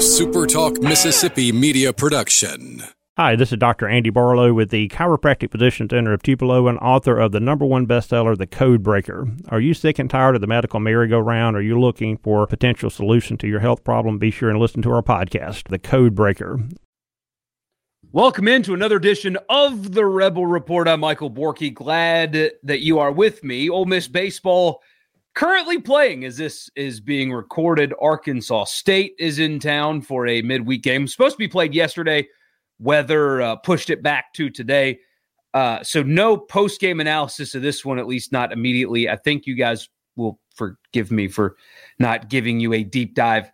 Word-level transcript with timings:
SuperTalk 0.00 0.82
Mississippi 0.82 1.52
media 1.52 1.92
production. 1.92 2.82
Hi, 3.18 3.36
this 3.36 3.52
is 3.52 3.58
Dr. 3.58 3.86
Andy 3.86 4.08
Barlow 4.08 4.54
with 4.54 4.70
the 4.70 4.88
Chiropractic 4.88 5.52
Physician 5.52 5.90
Center 5.90 6.14
of 6.14 6.22
Tupelo 6.22 6.68
and 6.68 6.78
author 6.78 7.18
of 7.18 7.32
the 7.32 7.38
number 7.38 7.66
one 7.66 7.86
bestseller, 7.86 8.34
The 8.34 8.46
Code 8.46 8.82
Breaker. 8.82 9.28
Are 9.50 9.60
you 9.60 9.74
sick 9.74 9.98
and 9.98 10.08
tired 10.08 10.36
of 10.36 10.40
the 10.40 10.46
medical 10.46 10.80
merry-go-round? 10.80 11.54
Are 11.54 11.60
you 11.60 11.78
looking 11.78 12.16
for 12.16 12.42
a 12.42 12.46
potential 12.46 12.88
solution 12.88 13.36
to 13.36 13.46
your 13.46 13.60
health 13.60 13.84
problem? 13.84 14.18
Be 14.18 14.30
sure 14.30 14.48
and 14.48 14.58
listen 14.58 14.80
to 14.80 14.90
our 14.90 15.02
podcast, 15.02 15.68
The 15.68 15.78
Code 15.78 16.14
Breaker. 16.14 16.60
Welcome 18.10 18.48
into 18.48 18.72
another 18.72 18.96
edition 18.96 19.36
of 19.50 19.92
the 19.92 20.06
Rebel 20.06 20.46
Report. 20.46 20.88
I'm 20.88 21.00
Michael 21.00 21.30
Borky. 21.30 21.74
Glad 21.74 22.52
that 22.62 22.80
you 22.80 23.00
are 23.00 23.12
with 23.12 23.44
me. 23.44 23.68
Ole 23.68 23.84
Miss 23.84 24.08
baseball 24.08 24.80
currently 25.40 25.80
playing 25.80 26.22
as 26.26 26.36
this 26.36 26.68
is 26.76 27.00
being 27.00 27.32
recorded. 27.32 27.94
Arkansas 27.98 28.64
State 28.64 29.14
is 29.18 29.38
in 29.38 29.58
town 29.58 30.02
for 30.02 30.26
a 30.26 30.42
midweek 30.42 30.82
game. 30.82 31.06
Supposed 31.06 31.36
to 31.36 31.38
be 31.38 31.48
played 31.48 31.72
yesterday. 31.72 32.28
Weather 32.78 33.40
uh, 33.40 33.56
pushed 33.56 33.88
it 33.88 34.02
back 34.02 34.34
to 34.34 34.50
today. 34.50 34.98
Uh, 35.54 35.82
so 35.82 36.02
no 36.02 36.36
post 36.36 36.78
game 36.78 37.00
analysis 37.00 37.54
of 37.54 37.62
this 37.62 37.86
one, 37.86 37.98
at 37.98 38.06
least 38.06 38.32
not 38.32 38.52
immediately. 38.52 39.08
I 39.08 39.16
think 39.16 39.46
you 39.46 39.54
guys 39.54 39.88
will 40.14 40.38
forgive 40.54 41.10
me 41.10 41.26
for 41.26 41.56
not 41.98 42.28
giving 42.28 42.60
you 42.60 42.74
a 42.74 42.84
deep 42.84 43.14
dive 43.14 43.50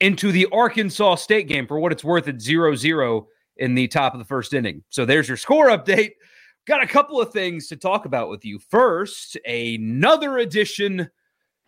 into 0.00 0.32
the 0.32 0.46
Arkansas 0.52 1.14
State 1.14 1.48
game. 1.48 1.66
For 1.66 1.78
what 1.80 1.92
it's 1.92 2.04
worth, 2.04 2.28
at 2.28 2.42
0 2.42 2.74
0 2.74 3.26
in 3.56 3.74
the 3.74 3.88
top 3.88 4.12
of 4.12 4.18
the 4.18 4.26
first 4.26 4.52
inning. 4.52 4.84
So 4.90 5.06
there's 5.06 5.28
your 5.28 5.38
score 5.38 5.68
update. 5.68 6.10
Got 6.66 6.82
a 6.82 6.86
couple 6.86 7.18
of 7.22 7.32
things 7.32 7.68
to 7.68 7.76
talk 7.76 8.04
about 8.04 8.28
with 8.28 8.44
you. 8.44 8.58
First, 8.58 9.38
another 9.46 10.36
addition 10.36 11.08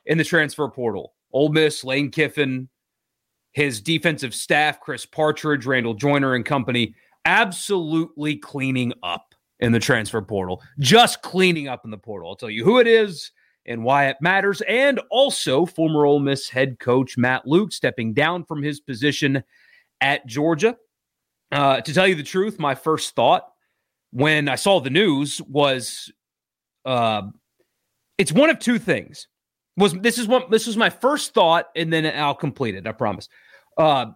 in 0.07 0.19
the 0.19 0.25
transfer 0.25 0.69
portal. 0.69 1.15
Ole 1.33 1.51
Miss, 1.51 1.85
Lane 1.85 2.11
Kiffin, 2.11 2.69
his 3.53 3.81
defensive 3.81 4.35
staff, 4.35 4.81
Chris 4.81 5.07
Partridge, 5.07 5.67
Randall 5.67 5.95
Joyner, 5.95 6.35
and 6.35 6.45
company, 6.45 6.95
absolutely 7.25 8.37
cleaning 8.37 8.93
up 9.03 9.35
in 9.61 9.73
the 9.73 9.81
transfer 9.81 10.21
portal. 10.21 10.63
Just 10.79 11.23
cleaning 11.23 11.69
up 11.69 11.85
in 11.85 11.91
the 11.91 11.99
portal. 11.99 12.29
I'll 12.29 12.37
tell 12.37 12.51
you 12.51 12.65
who 12.65 12.79
it 12.79 12.87
is 12.87 13.31
and 13.67 13.83
why 13.83 14.09
it 14.09 14.17
matters. 14.21 14.61
And 14.69 15.01
also, 15.11 15.65
former 15.65 16.05
Ole 16.05 16.21
Miss 16.21 16.49
head 16.49 16.79
coach 16.79 17.17
Matt 17.17 17.47
Luke 17.47 17.73
stepping 17.73 18.13
down 18.13 18.45
from 18.45 18.63
his 18.63 18.81
position 18.81 19.43
at 20.01 20.27
Georgia. 20.27 20.77
Uh, 21.51 21.81
to 21.81 21.95
tell 21.95 22.07
you 22.07 22.15
the 22.15 22.23
truth, 22.23 22.59
my 22.59 22.75
first 22.75 23.15
thought 23.15 23.49
when 24.11 24.49
I 24.49 24.55
saw 24.55 24.81
the 24.81 24.91
news 24.91 25.41
was 25.43 26.13
uh, 26.85 27.23
it's 28.19 28.33
one 28.33 28.51
of 28.51 28.59
two 28.59 28.79
things. 28.79 29.29
Was 29.77 29.93
this 29.95 30.19
is 30.19 30.29
what 30.29 30.51
this 30.51 30.67
was 30.67 30.77
my 30.77 30.91
first 30.91 31.35
thought, 31.35 31.67
and 31.75 31.93
then 31.93 32.07
I'll 32.07 32.35
complete 32.35 32.77
it. 32.77 32.87
I 32.87 32.93
promise. 32.93 33.29
Uh, 33.77 34.07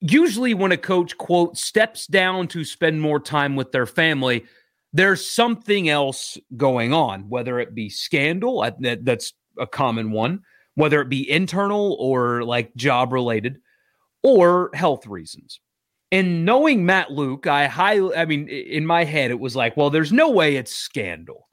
usually, 0.00 0.54
when 0.54 0.72
a 0.72 0.78
coach 0.78 1.18
quote 1.18 1.58
steps 1.58 2.06
down 2.06 2.48
to 2.48 2.64
spend 2.64 3.00
more 3.00 3.20
time 3.20 3.54
with 3.54 3.70
their 3.70 3.86
family, 3.86 4.46
there's 4.92 5.28
something 5.28 5.88
else 5.88 6.38
going 6.56 6.94
on, 6.94 7.28
whether 7.28 7.60
it 7.60 7.74
be 7.74 7.90
scandal, 7.90 8.62
that, 8.80 9.04
that's 9.04 9.34
a 9.58 9.66
common 9.66 10.10
one, 10.10 10.40
whether 10.74 11.02
it 11.02 11.10
be 11.10 11.30
internal 11.30 11.96
or 12.00 12.42
like 12.42 12.74
job 12.74 13.12
related, 13.12 13.60
or 14.22 14.70
health 14.72 15.06
reasons. 15.06 15.60
And 16.10 16.46
knowing 16.46 16.86
Matt 16.86 17.10
Luke, 17.10 17.46
I 17.46 17.66
highly, 17.66 18.16
I 18.16 18.24
mean, 18.24 18.48
in 18.48 18.86
my 18.86 19.04
head, 19.04 19.30
it 19.30 19.38
was 19.38 19.54
like, 19.54 19.76
well, 19.76 19.90
there's 19.90 20.12
no 20.12 20.30
way 20.30 20.56
it's 20.56 20.74
scandal. 20.74 21.46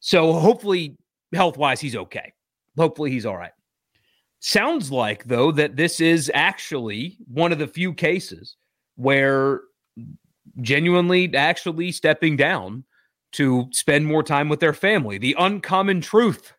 So 0.00 0.34
hopefully, 0.34 0.98
health 1.32 1.56
wise, 1.56 1.80
he's 1.80 1.96
okay. 1.96 2.33
Hopefully, 2.76 3.10
he's 3.10 3.26
all 3.26 3.36
right. 3.36 3.52
Sounds 4.40 4.90
like, 4.90 5.24
though, 5.24 5.50
that 5.52 5.76
this 5.76 6.00
is 6.00 6.30
actually 6.34 7.16
one 7.32 7.52
of 7.52 7.58
the 7.58 7.66
few 7.66 7.94
cases 7.94 8.56
where 8.96 9.62
genuinely 10.60 11.34
actually 11.34 11.90
stepping 11.92 12.36
down 12.36 12.84
to 13.32 13.66
spend 13.72 14.06
more 14.06 14.22
time 14.22 14.48
with 14.48 14.60
their 14.60 14.72
family. 14.72 15.18
The 15.18 15.34
uncommon 15.38 16.00
truth 16.00 16.52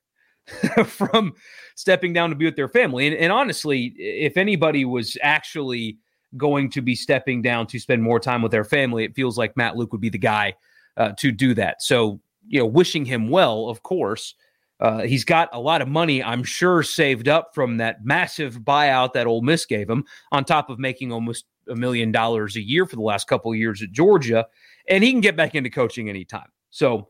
from 0.85 1.33
stepping 1.75 2.13
down 2.13 2.29
to 2.29 2.35
be 2.35 2.45
with 2.45 2.55
their 2.55 2.67
family. 2.67 3.07
And, 3.07 3.15
and 3.15 3.31
honestly, 3.31 3.93
if 3.97 4.37
anybody 4.37 4.85
was 4.85 5.17
actually 5.21 5.97
going 6.37 6.69
to 6.71 6.81
be 6.81 6.95
stepping 6.95 7.41
down 7.41 7.67
to 7.67 7.79
spend 7.79 8.03
more 8.03 8.19
time 8.19 8.41
with 8.41 8.51
their 8.51 8.65
family, 8.65 9.05
it 9.05 9.15
feels 9.15 9.37
like 9.37 9.55
Matt 9.55 9.77
Luke 9.77 9.91
would 9.91 10.01
be 10.01 10.09
the 10.09 10.17
guy 10.17 10.53
uh, 10.97 11.13
to 11.19 11.31
do 11.31 11.53
that. 11.53 11.81
So, 11.81 12.19
you 12.47 12.59
know, 12.59 12.65
wishing 12.65 13.05
him 13.05 13.29
well, 13.29 13.69
of 13.69 13.83
course. 13.83 14.35
Uh, 14.79 15.03
he's 15.03 15.23
got 15.23 15.49
a 15.53 15.59
lot 15.59 15.81
of 15.81 15.87
money, 15.87 16.21
I'm 16.21 16.43
sure, 16.43 16.83
saved 16.83 17.27
up 17.27 17.51
from 17.55 17.77
that 17.77 18.03
massive 18.03 18.59
buyout 18.59 19.13
that 19.13 19.27
Ole 19.27 19.41
Miss 19.41 19.65
gave 19.65 19.89
him, 19.89 20.03
on 20.31 20.43
top 20.43 20.69
of 20.69 20.79
making 20.79 21.11
almost 21.11 21.45
a 21.69 21.75
million 21.75 22.11
dollars 22.11 22.55
a 22.55 22.61
year 22.61 22.85
for 22.85 22.95
the 22.95 23.01
last 23.01 23.27
couple 23.27 23.51
of 23.51 23.57
years 23.57 23.81
at 23.81 23.91
Georgia, 23.91 24.45
and 24.89 25.03
he 25.03 25.11
can 25.11 25.21
get 25.21 25.37
back 25.37 25.55
into 25.55 25.69
coaching 25.69 26.09
anytime. 26.09 26.49
So, 26.71 27.09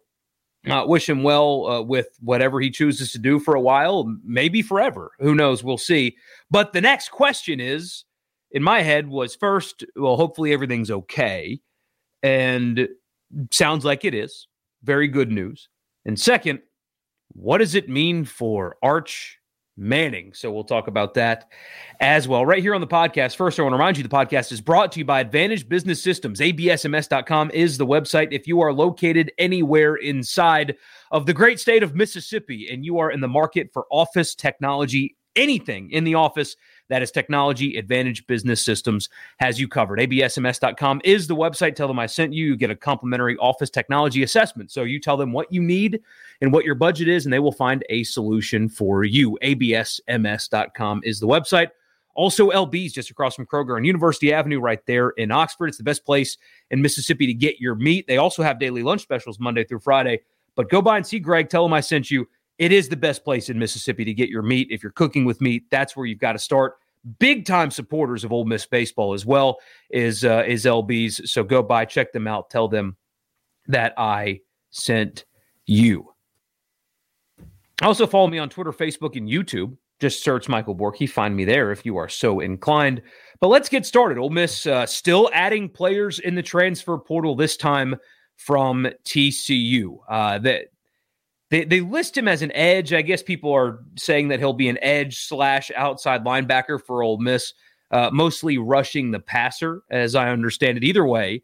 uh, 0.67 0.83
wish 0.87 1.07
him 1.07 1.23
well 1.23 1.67
uh, 1.67 1.81
with 1.81 2.07
whatever 2.21 2.59
he 2.59 2.71
chooses 2.71 3.11
to 3.11 3.19
do 3.19 3.39
for 3.39 3.55
a 3.55 3.61
while, 3.61 4.15
maybe 4.23 4.61
forever. 4.61 5.11
Who 5.19 5.35
knows? 5.35 5.63
We'll 5.63 5.77
see. 5.77 6.15
But 6.49 6.73
the 6.73 6.81
next 6.81 7.09
question 7.09 7.59
is 7.59 8.03
in 8.51 8.63
my 8.63 8.81
head 8.81 9.07
was 9.07 9.35
first, 9.35 9.83
well, 9.95 10.15
hopefully 10.15 10.53
everything's 10.53 10.89
okay. 10.89 11.59
And 12.23 12.87
sounds 13.51 13.85
like 13.85 14.05
it 14.05 14.15
is. 14.15 14.47
Very 14.83 15.07
good 15.07 15.31
news. 15.31 15.69
And 16.05 16.19
second, 16.19 16.61
what 17.35 17.57
does 17.57 17.75
it 17.75 17.89
mean 17.89 18.23
for 18.23 18.77
Arch 18.81 19.39
Manning? 19.77 20.33
So 20.33 20.51
we'll 20.51 20.63
talk 20.63 20.87
about 20.87 21.15
that 21.15 21.51
as 21.99 22.29
well 22.29 22.45
right 22.45 22.63
here 22.63 22.73
on 22.73 22.79
the 22.79 22.87
podcast. 22.87 23.35
First, 23.35 23.59
I 23.59 23.63
want 23.63 23.73
to 23.73 23.77
remind 23.77 23.97
you 23.97 24.03
the 24.03 24.09
podcast 24.09 24.53
is 24.53 24.61
brought 24.61 24.93
to 24.93 24.99
you 24.99 25.05
by 25.05 25.19
Advantage 25.19 25.67
Business 25.67 26.01
Systems. 26.01 26.39
ABSMS.com 26.39 27.51
is 27.51 27.77
the 27.77 27.85
website. 27.85 28.29
If 28.31 28.47
you 28.47 28.61
are 28.61 28.71
located 28.71 29.33
anywhere 29.37 29.95
inside 29.95 30.77
of 31.11 31.25
the 31.25 31.33
great 31.33 31.59
state 31.59 31.83
of 31.83 31.93
Mississippi 31.93 32.69
and 32.71 32.85
you 32.85 32.99
are 32.99 33.11
in 33.11 33.19
the 33.19 33.27
market 33.27 33.69
for 33.73 33.85
office 33.91 34.33
technology, 34.33 35.17
anything 35.35 35.91
in 35.91 36.05
the 36.05 36.15
office, 36.15 36.55
that 36.89 37.01
is 37.01 37.11
Technology 37.11 37.77
Advantage 37.77 38.25
Business 38.27 38.61
Systems 38.61 39.09
has 39.37 39.59
you 39.59 39.67
covered. 39.67 39.99
ABSMS.com 39.99 41.01
is 41.03 41.27
the 41.27 41.35
website. 41.35 41.75
Tell 41.75 41.87
them 41.87 41.99
I 41.99 42.05
sent 42.05 42.33
you. 42.33 42.45
You 42.45 42.55
get 42.55 42.69
a 42.69 42.75
complimentary 42.75 43.37
office 43.37 43.69
technology 43.69 44.23
assessment. 44.23 44.71
So 44.71 44.83
you 44.83 44.99
tell 44.99 45.17
them 45.17 45.31
what 45.31 45.51
you 45.51 45.61
need 45.61 46.01
and 46.41 46.53
what 46.53 46.65
your 46.65 46.75
budget 46.75 47.07
is, 47.07 47.25
and 47.25 47.33
they 47.33 47.39
will 47.39 47.51
find 47.51 47.83
a 47.89 48.03
solution 48.03 48.69
for 48.69 49.03
you. 49.03 49.37
ABSMS.com 49.41 51.01
is 51.03 51.19
the 51.19 51.27
website. 51.27 51.69
Also, 52.15 52.49
LB's 52.49 52.93
just 52.93 53.09
across 53.09 53.35
from 53.35 53.45
Kroger 53.45 53.75
on 53.75 53.83
University 53.83 54.31
Avenue, 54.31 54.61
right 54.61 54.79
there 54.85 55.09
in 55.11 55.31
Oxford. 55.31 55.67
It's 55.67 55.77
the 55.77 55.83
best 55.83 56.05
place 56.05 56.37
in 56.71 56.81
Mississippi 56.81 57.27
to 57.27 57.33
get 57.33 57.59
your 57.59 57.75
meat. 57.75 58.07
They 58.07 58.17
also 58.17 58.41
have 58.41 58.57
daily 58.57 58.83
lunch 58.83 59.01
specials 59.01 59.37
Monday 59.37 59.65
through 59.65 59.79
Friday. 59.79 60.21
But 60.55 60.69
go 60.69 60.81
by 60.81 60.95
and 60.95 61.05
see 61.05 61.19
Greg. 61.19 61.49
Tell 61.49 61.65
him 61.65 61.73
I 61.73 61.81
sent 61.81 62.09
you 62.09 62.25
it 62.57 62.71
is 62.71 62.89
the 62.89 62.95
best 62.95 63.23
place 63.23 63.49
in 63.49 63.59
Mississippi 63.59 64.05
to 64.05 64.13
get 64.13 64.29
your 64.29 64.41
meat. 64.41 64.67
If 64.71 64.81
you're 64.81 64.91
cooking 64.91 65.25
with 65.25 65.41
meat, 65.41 65.63
that's 65.69 65.95
where 65.95 66.05
you've 66.05 66.19
got 66.19 66.33
to 66.33 66.39
start. 66.39 66.75
Big 67.19 67.45
time 67.45 67.69
supporters 67.69 68.23
of 68.23 68.31
Ole 68.31 68.45
Miss 68.45 68.65
baseball 68.65 69.13
as 69.13 69.25
well 69.25 69.57
is 69.89 70.25
uh, 70.25 70.43
is 70.47 70.65
LB's. 70.65 71.31
So 71.31 71.43
go 71.43 71.61
by, 71.61 71.85
check 71.85 72.11
them 72.13 72.27
out, 72.27 72.49
tell 72.49 72.67
them 72.67 72.97
that 73.67 73.93
I 73.97 74.41
sent 74.71 75.25
you. 75.65 76.13
Also 77.81 78.07
follow 78.07 78.27
me 78.27 78.39
on 78.39 78.49
Twitter, 78.49 78.71
Facebook, 78.71 79.15
and 79.15 79.27
YouTube. 79.27 79.77
Just 79.99 80.23
search 80.23 80.49
Michael 80.49 80.75
Borky. 80.75 81.09
Find 81.09 81.35
me 81.35 81.45
there 81.45 81.71
if 81.71 81.85
you 81.85 81.97
are 81.97 82.09
so 82.09 82.39
inclined. 82.39 83.01
But 83.39 83.47
let's 83.47 83.69
get 83.69 83.85
started. 83.85 84.17
Ole 84.17 84.29
Miss 84.29 84.65
uh, 84.65 84.85
still 84.85 85.29
adding 85.33 85.69
players 85.69 86.19
in 86.19 86.35
the 86.35 86.43
transfer 86.43 86.97
portal. 86.97 87.35
This 87.35 87.55
time 87.55 87.95
from 88.37 88.87
TCU. 89.05 89.97
Uh, 90.09 90.39
that 90.39 90.67
they, 91.51 91.63
they 91.63 91.81
list 91.81 92.17
him 92.17 92.27
as 92.27 92.41
an 92.41 92.51
edge. 92.53 92.93
I 92.93 93.01
guess 93.01 93.21
people 93.21 93.53
are 93.53 93.83
saying 93.97 94.29
that 94.29 94.39
he'll 94.39 94.53
be 94.53 94.69
an 94.69 94.79
edge 94.81 95.25
slash 95.25 95.71
outside 95.75 96.25
linebacker 96.25 96.81
for 96.81 97.03
Ole 97.03 97.19
Miss, 97.19 97.53
uh, 97.91 98.09
mostly 98.11 98.57
rushing 98.57 99.11
the 99.11 99.19
passer, 99.19 99.83
as 99.91 100.15
I 100.15 100.29
understand 100.29 100.77
it. 100.77 100.83
Either 100.83 101.05
way, 101.05 101.43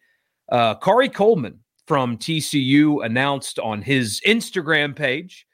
uh, 0.52 0.76
Khari 0.76 1.14
Coleman 1.14 1.60
from 1.86 2.18
TCU 2.18 3.06
announced 3.06 3.60
on 3.60 3.82
his 3.82 4.22
Instagram 4.26 4.96
page 4.96 5.46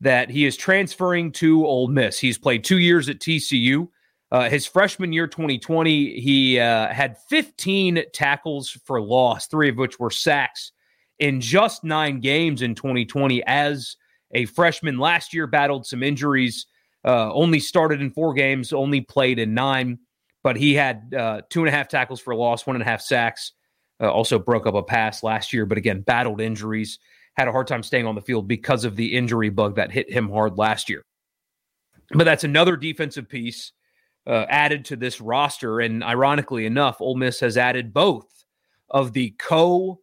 that 0.00 0.30
he 0.30 0.46
is 0.46 0.56
transferring 0.56 1.32
to 1.32 1.66
Ole 1.66 1.88
Miss. 1.88 2.18
He's 2.18 2.38
played 2.38 2.64
two 2.64 2.78
years 2.78 3.08
at 3.08 3.18
TCU. 3.18 3.88
Uh, 4.32 4.48
his 4.48 4.66
freshman 4.66 5.12
year, 5.12 5.26
2020, 5.26 6.18
he 6.20 6.58
uh, 6.58 6.88
had 6.88 7.16
15 7.28 8.02
tackles 8.12 8.70
for 8.84 9.00
loss, 9.00 9.46
three 9.46 9.68
of 9.68 9.76
which 9.76 10.00
were 10.00 10.10
sacks 10.10 10.72
in 11.18 11.40
just 11.40 11.84
nine 11.84 12.20
games 12.20 12.62
in 12.62 12.74
2020 12.74 13.42
as 13.46 13.96
a 14.32 14.46
freshman. 14.46 14.98
Last 14.98 15.32
year, 15.32 15.46
battled 15.46 15.86
some 15.86 16.02
injuries, 16.02 16.66
uh, 17.04 17.32
only 17.32 17.60
started 17.60 18.00
in 18.00 18.10
four 18.10 18.34
games, 18.34 18.72
only 18.72 19.00
played 19.00 19.38
in 19.38 19.54
nine, 19.54 19.98
but 20.42 20.56
he 20.56 20.74
had 20.74 21.14
uh, 21.16 21.42
two 21.50 21.60
and 21.60 21.68
a 21.68 21.72
half 21.72 21.88
tackles 21.88 22.20
for 22.20 22.32
a 22.32 22.36
loss, 22.36 22.66
one 22.66 22.76
and 22.76 22.82
a 22.82 22.86
half 22.86 23.00
sacks. 23.00 23.52
Uh, 24.00 24.10
also 24.10 24.38
broke 24.38 24.66
up 24.66 24.74
a 24.74 24.82
pass 24.82 25.22
last 25.22 25.52
year, 25.52 25.66
but 25.66 25.78
again, 25.78 26.00
battled 26.00 26.40
injuries, 26.40 26.98
had 27.36 27.48
a 27.48 27.52
hard 27.52 27.66
time 27.66 27.82
staying 27.82 28.06
on 28.06 28.14
the 28.14 28.20
field 28.20 28.48
because 28.48 28.84
of 28.84 28.96
the 28.96 29.16
injury 29.16 29.50
bug 29.50 29.76
that 29.76 29.92
hit 29.92 30.10
him 30.10 30.28
hard 30.28 30.58
last 30.58 30.88
year. 30.88 31.04
But 32.12 32.24
that's 32.24 32.44
another 32.44 32.76
defensive 32.76 33.28
piece 33.28 33.72
uh, 34.26 34.46
added 34.48 34.84
to 34.86 34.96
this 34.96 35.20
roster. 35.20 35.80
And 35.80 36.02
ironically 36.02 36.66
enough, 36.66 37.00
Ole 37.00 37.16
Miss 37.16 37.40
has 37.40 37.56
added 37.56 37.92
both 37.92 38.26
of 38.90 39.12
the 39.12 39.30
co 39.38 40.00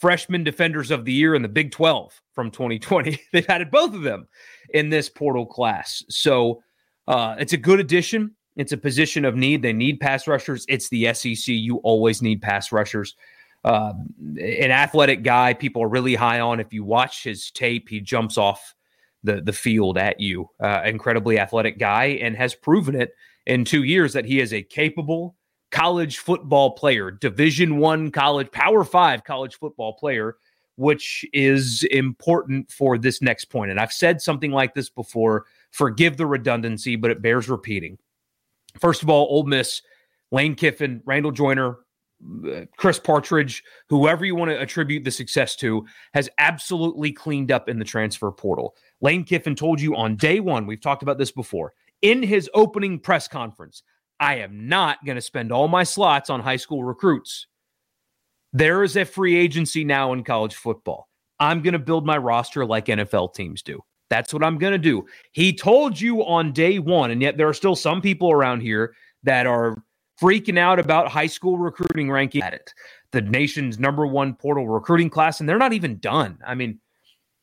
freshman 0.00 0.44
defenders 0.44 0.90
of 0.90 1.04
the 1.04 1.12
year 1.12 1.34
in 1.34 1.42
the 1.42 1.48
Big 1.48 1.70
12 1.70 2.20
from 2.34 2.50
2020. 2.50 3.20
They've 3.32 3.48
added 3.48 3.70
both 3.70 3.94
of 3.94 4.02
them 4.02 4.28
in 4.74 4.90
this 4.90 5.08
portal 5.08 5.46
class. 5.46 6.04
So 6.08 6.62
uh, 7.08 7.36
it's 7.38 7.52
a 7.52 7.58
good 7.58 7.80
addition. 7.80 8.34
It's 8.56 8.72
a 8.72 8.76
position 8.76 9.24
of 9.24 9.36
need. 9.36 9.62
They 9.62 9.72
need 9.72 10.00
pass 10.00 10.26
rushers. 10.26 10.64
It's 10.68 10.88
the 10.88 11.12
SEC. 11.14 11.48
You 11.48 11.76
always 11.78 12.22
need 12.22 12.42
pass 12.42 12.72
rushers. 12.72 13.14
Uh, 13.64 13.92
an 14.40 14.70
athletic 14.70 15.22
guy, 15.22 15.52
people 15.52 15.82
are 15.82 15.88
really 15.88 16.14
high 16.14 16.40
on. 16.40 16.60
If 16.60 16.72
you 16.72 16.84
watch 16.84 17.24
his 17.24 17.50
tape, 17.50 17.88
he 17.88 18.00
jumps 18.00 18.38
off 18.38 18.74
the 19.24 19.40
the 19.40 19.52
field 19.52 19.98
at 19.98 20.20
you. 20.20 20.48
Uh, 20.60 20.82
incredibly 20.84 21.38
athletic 21.38 21.78
guy, 21.78 22.18
and 22.22 22.36
has 22.36 22.54
proven 22.54 22.94
it 22.94 23.10
in 23.44 23.64
two 23.64 23.82
years 23.82 24.12
that 24.12 24.24
he 24.24 24.40
is 24.40 24.52
a 24.52 24.62
capable 24.62 25.36
college 25.70 26.18
football 26.18 26.72
player, 26.72 27.10
Division 27.10 27.78
One 27.78 28.10
college, 28.10 28.50
Power 28.52 28.84
Five 28.84 29.24
college 29.24 29.56
football 29.56 29.94
player, 29.94 30.36
which 30.76 31.24
is 31.32 31.84
important 31.90 32.70
for 32.70 32.98
this 32.98 33.20
next 33.22 33.46
point. 33.46 33.70
And 33.70 33.80
I've 33.80 33.92
said 33.92 34.20
something 34.20 34.50
like 34.50 34.74
this 34.74 34.90
before. 34.90 35.46
Forgive 35.70 36.16
the 36.16 36.26
redundancy, 36.26 36.96
but 36.96 37.10
it 37.10 37.22
bears 37.22 37.48
repeating. 37.48 37.98
First 38.80 39.02
of 39.02 39.10
all, 39.10 39.26
Ole 39.30 39.44
Miss, 39.44 39.82
Lane 40.30 40.54
Kiffin, 40.54 41.02
Randall 41.04 41.32
Joyner, 41.32 41.78
uh, 42.46 42.64
Chris 42.76 42.98
Partridge, 42.98 43.62
whoever 43.88 44.24
you 44.24 44.34
want 44.34 44.50
to 44.50 44.60
attribute 44.60 45.04
the 45.04 45.10
success 45.10 45.56
to, 45.56 45.86
has 46.14 46.28
absolutely 46.38 47.12
cleaned 47.12 47.50
up 47.50 47.68
in 47.68 47.78
the 47.78 47.84
transfer 47.84 48.30
portal. 48.30 48.74
Lane 49.00 49.24
Kiffin 49.24 49.54
told 49.54 49.80
you 49.80 49.94
on 49.96 50.16
day 50.16 50.40
one, 50.40 50.66
we've 50.66 50.80
talked 50.80 51.02
about 51.02 51.18
this 51.18 51.30
before, 51.30 51.74
in 52.02 52.22
his 52.22 52.50
opening 52.54 52.98
press 52.98 53.28
conference, 53.28 53.82
I 54.18 54.36
am 54.36 54.68
not 54.68 55.04
going 55.04 55.16
to 55.16 55.22
spend 55.22 55.52
all 55.52 55.68
my 55.68 55.82
slots 55.82 56.30
on 56.30 56.40
high 56.40 56.56
school 56.56 56.84
recruits. 56.84 57.46
There 58.52 58.82
is 58.82 58.96
a 58.96 59.04
free 59.04 59.36
agency 59.36 59.84
now 59.84 60.12
in 60.12 60.24
college 60.24 60.54
football. 60.54 61.08
I'm 61.38 61.60
going 61.62 61.74
to 61.74 61.78
build 61.78 62.06
my 62.06 62.16
roster 62.16 62.64
like 62.64 62.86
NFL 62.86 63.34
teams 63.34 63.62
do. 63.62 63.82
That's 64.08 64.32
what 64.32 64.44
I'm 64.44 64.58
going 64.58 64.72
to 64.72 64.78
do. 64.78 65.04
He 65.32 65.52
told 65.52 66.00
you 66.00 66.24
on 66.24 66.52
day 66.52 66.78
one, 66.78 67.10
and 67.10 67.20
yet 67.20 67.36
there 67.36 67.48
are 67.48 67.54
still 67.54 67.76
some 67.76 68.00
people 68.00 68.30
around 68.30 68.60
here 68.60 68.94
that 69.24 69.46
are 69.46 69.82
freaking 70.20 70.58
out 70.58 70.78
about 70.78 71.08
high 71.08 71.26
school 71.26 71.58
recruiting 71.58 72.10
ranking 72.10 72.42
at 72.42 72.54
it. 72.54 72.72
The 73.10 73.20
nation's 73.20 73.78
number 73.78 74.06
one 74.06 74.34
portal 74.34 74.68
recruiting 74.68 75.10
class, 75.10 75.40
and 75.40 75.48
they're 75.48 75.58
not 75.58 75.72
even 75.72 75.98
done. 75.98 76.38
I 76.46 76.54
mean, 76.54 76.78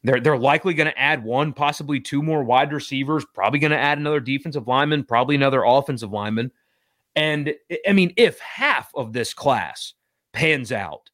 they're 0.04 0.20
they're 0.20 0.38
likely 0.38 0.74
going 0.74 0.90
to 0.90 1.00
add 1.00 1.24
one, 1.24 1.54
possibly 1.54 2.00
two 2.00 2.24
more 2.24 2.44
wide 2.44 2.74
receivers, 2.74 3.26
probably 3.34 3.60
going 3.60 3.72
to 3.72 3.78
add 3.78 3.98
another 3.98 4.20
defensive 4.20 4.68
lineman, 4.68 5.04
probably 5.04 5.36
another 5.36 5.64
offensive 5.64 6.12
lineman. 6.12 6.52
And 7.16 7.54
I 7.88 7.94
mean, 7.94 8.14
if 8.18 8.40
half 8.40 8.92
of 8.96 9.14
this 9.14 9.34
class 9.34 9.94
pans 10.34 10.72
out, 10.72 11.10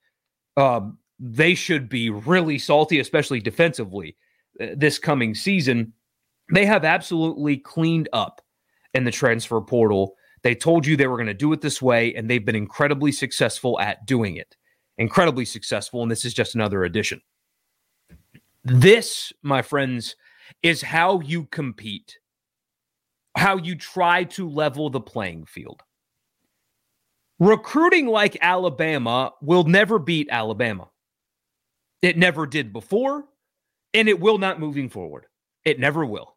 um, 0.57 0.97
they 1.19 1.53
should 1.55 1.89
be 1.89 2.09
really 2.09 2.57
salty, 2.57 2.99
especially 2.99 3.41
defensively, 3.41 4.15
uh, 4.61 4.67
this 4.77 4.97
coming 4.97 5.35
season. 5.35 5.93
They 6.53 6.65
have 6.65 6.85
absolutely 6.85 7.57
cleaned 7.57 8.09
up 8.13 8.41
in 8.93 9.03
the 9.03 9.11
transfer 9.11 9.59
portal. 9.61 10.15
They 10.41 10.55
told 10.55 10.85
you 10.85 10.95
they 10.95 11.07
were 11.07 11.17
going 11.17 11.27
to 11.27 11.33
do 11.33 11.51
it 11.51 11.61
this 11.61 11.81
way, 11.81 12.15
and 12.15 12.29
they've 12.29 12.45
been 12.45 12.55
incredibly 12.55 13.11
successful 13.11 13.79
at 13.79 14.05
doing 14.05 14.37
it. 14.37 14.55
Incredibly 14.97 15.45
successful. 15.45 16.01
And 16.01 16.09
this 16.09 16.25
is 16.25 16.33
just 16.33 16.55
another 16.55 16.83
addition. 16.85 17.21
This, 18.63 19.33
my 19.43 19.61
friends, 19.61 20.15
is 20.63 20.81
how 20.81 21.19
you 21.21 21.45
compete, 21.45 22.19
how 23.35 23.57
you 23.57 23.75
try 23.75 24.23
to 24.25 24.49
level 24.49 24.89
the 24.89 25.01
playing 25.01 25.45
field. 25.45 25.83
Recruiting 27.39 28.07
like 28.07 28.37
Alabama 28.41 29.31
will 29.41 29.63
never 29.63 29.97
beat 29.97 30.27
Alabama. 30.29 30.89
It 32.01 32.17
never 32.17 32.45
did 32.45 32.73
before, 32.73 33.23
and 33.93 34.09
it 34.09 34.19
will 34.19 34.37
not 34.37 34.59
moving 34.59 34.89
forward. 34.89 35.25
It 35.63 35.79
never 35.79 36.05
will. 36.05 36.35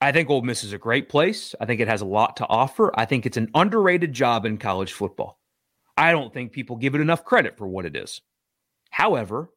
I 0.00 0.12
think 0.12 0.30
Ole 0.30 0.42
Miss 0.42 0.62
is 0.62 0.72
a 0.72 0.78
great 0.78 1.08
place. 1.08 1.54
I 1.60 1.66
think 1.66 1.80
it 1.80 1.88
has 1.88 2.00
a 2.00 2.06
lot 2.06 2.36
to 2.36 2.46
offer. 2.46 2.92
I 2.94 3.04
think 3.04 3.26
it's 3.26 3.36
an 3.36 3.50
underrated 3.56 4.12
job 4.12 4.46
in 4.46 4.56
college 4.58 4.92
football. 4.92 5.40
I 5.96 6.12
don't 6.12 6.32
think 6.32 6.52
people 6.52 6.76
give 6.76 6.94
it 6.94 7.00
enough 7.00 7.24
credit 7.24 7.58
for 7.58 7.66
what 7.66 7.84
it 7.84 7.96
is. 7.96 8.20
However, 8.90 9.50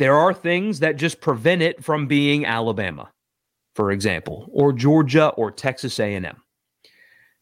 there 0.00 0.16
are 0.16 0.34
things 0.34 0.80
that 0.80 0.96
just 0.96 1.20
prevent 1.20 1.62
it 1.62 1.84
from 1.84 2.08
being 2.08 2.44
Alabama, 2.44 3.12
for 3.76 3.92
example, 3.92 4.48
or 4.52 4.72
Georgia 4.72 5.28
or 5.28 5.52
Texas 5.52 6.00
A&M. 6.00 6.42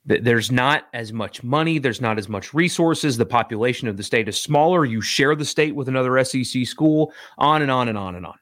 There's 0.06 0.52
not 0.52 0.86
as 0.94 1.12
much 1.12 1.42
money, 1.42 1.78
there's 1.80 2.00
not 2.00 2.16
as 2.16 2.28
much 2.28 2.54
resources, 2.54 3.16
the 3.16 3.26
population 3.26 3.88
of 3.88 3.96
the 3.96 4.04
state 4.04 4.28
is 4.28 4.40
smaller, 4.40 4.84
you 4.84 5.00
share 5.00 5.34
the 5.34 5.44
state 5.44 5.74
with 5.74 5.88
another 5.88 6.22
SEC 6.24 6.64
school, 6.64 7.12
on 7.38 7.60
and 7.60 7.72
on 7.72 7.88
and 7.88 7.98
on 7.98 8.14
and 8.14 8.24
on. 8.24 8.38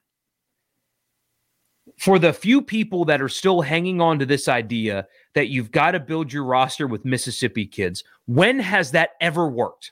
For 1.97 2.19
the 2.19 2.33
few 2.33 2.61
people 2.61 3.03
that 3.05 3.21
are 3.21 3.29
still 3.29 3.61
hanging 3.61 3.99
on 3.99 4.19
to 4.19 4.27
this 4.27 4.47
idea 4.47 5.07
that 5.33 5.47
you've 5.47 5.71
got 5.71 5.91
to 5.91 5.99
build 5.99 6.31
your 6.31 6.43
roster 6.43 6.85
with 6.85 7.03
Mississippi 7.03 7.65
kids, 7.65 8.03
when 8.27 8.59
has 8.59 8.91
that 8.91 9.11
ever 9.19 9.47
worked? 9.47 9.91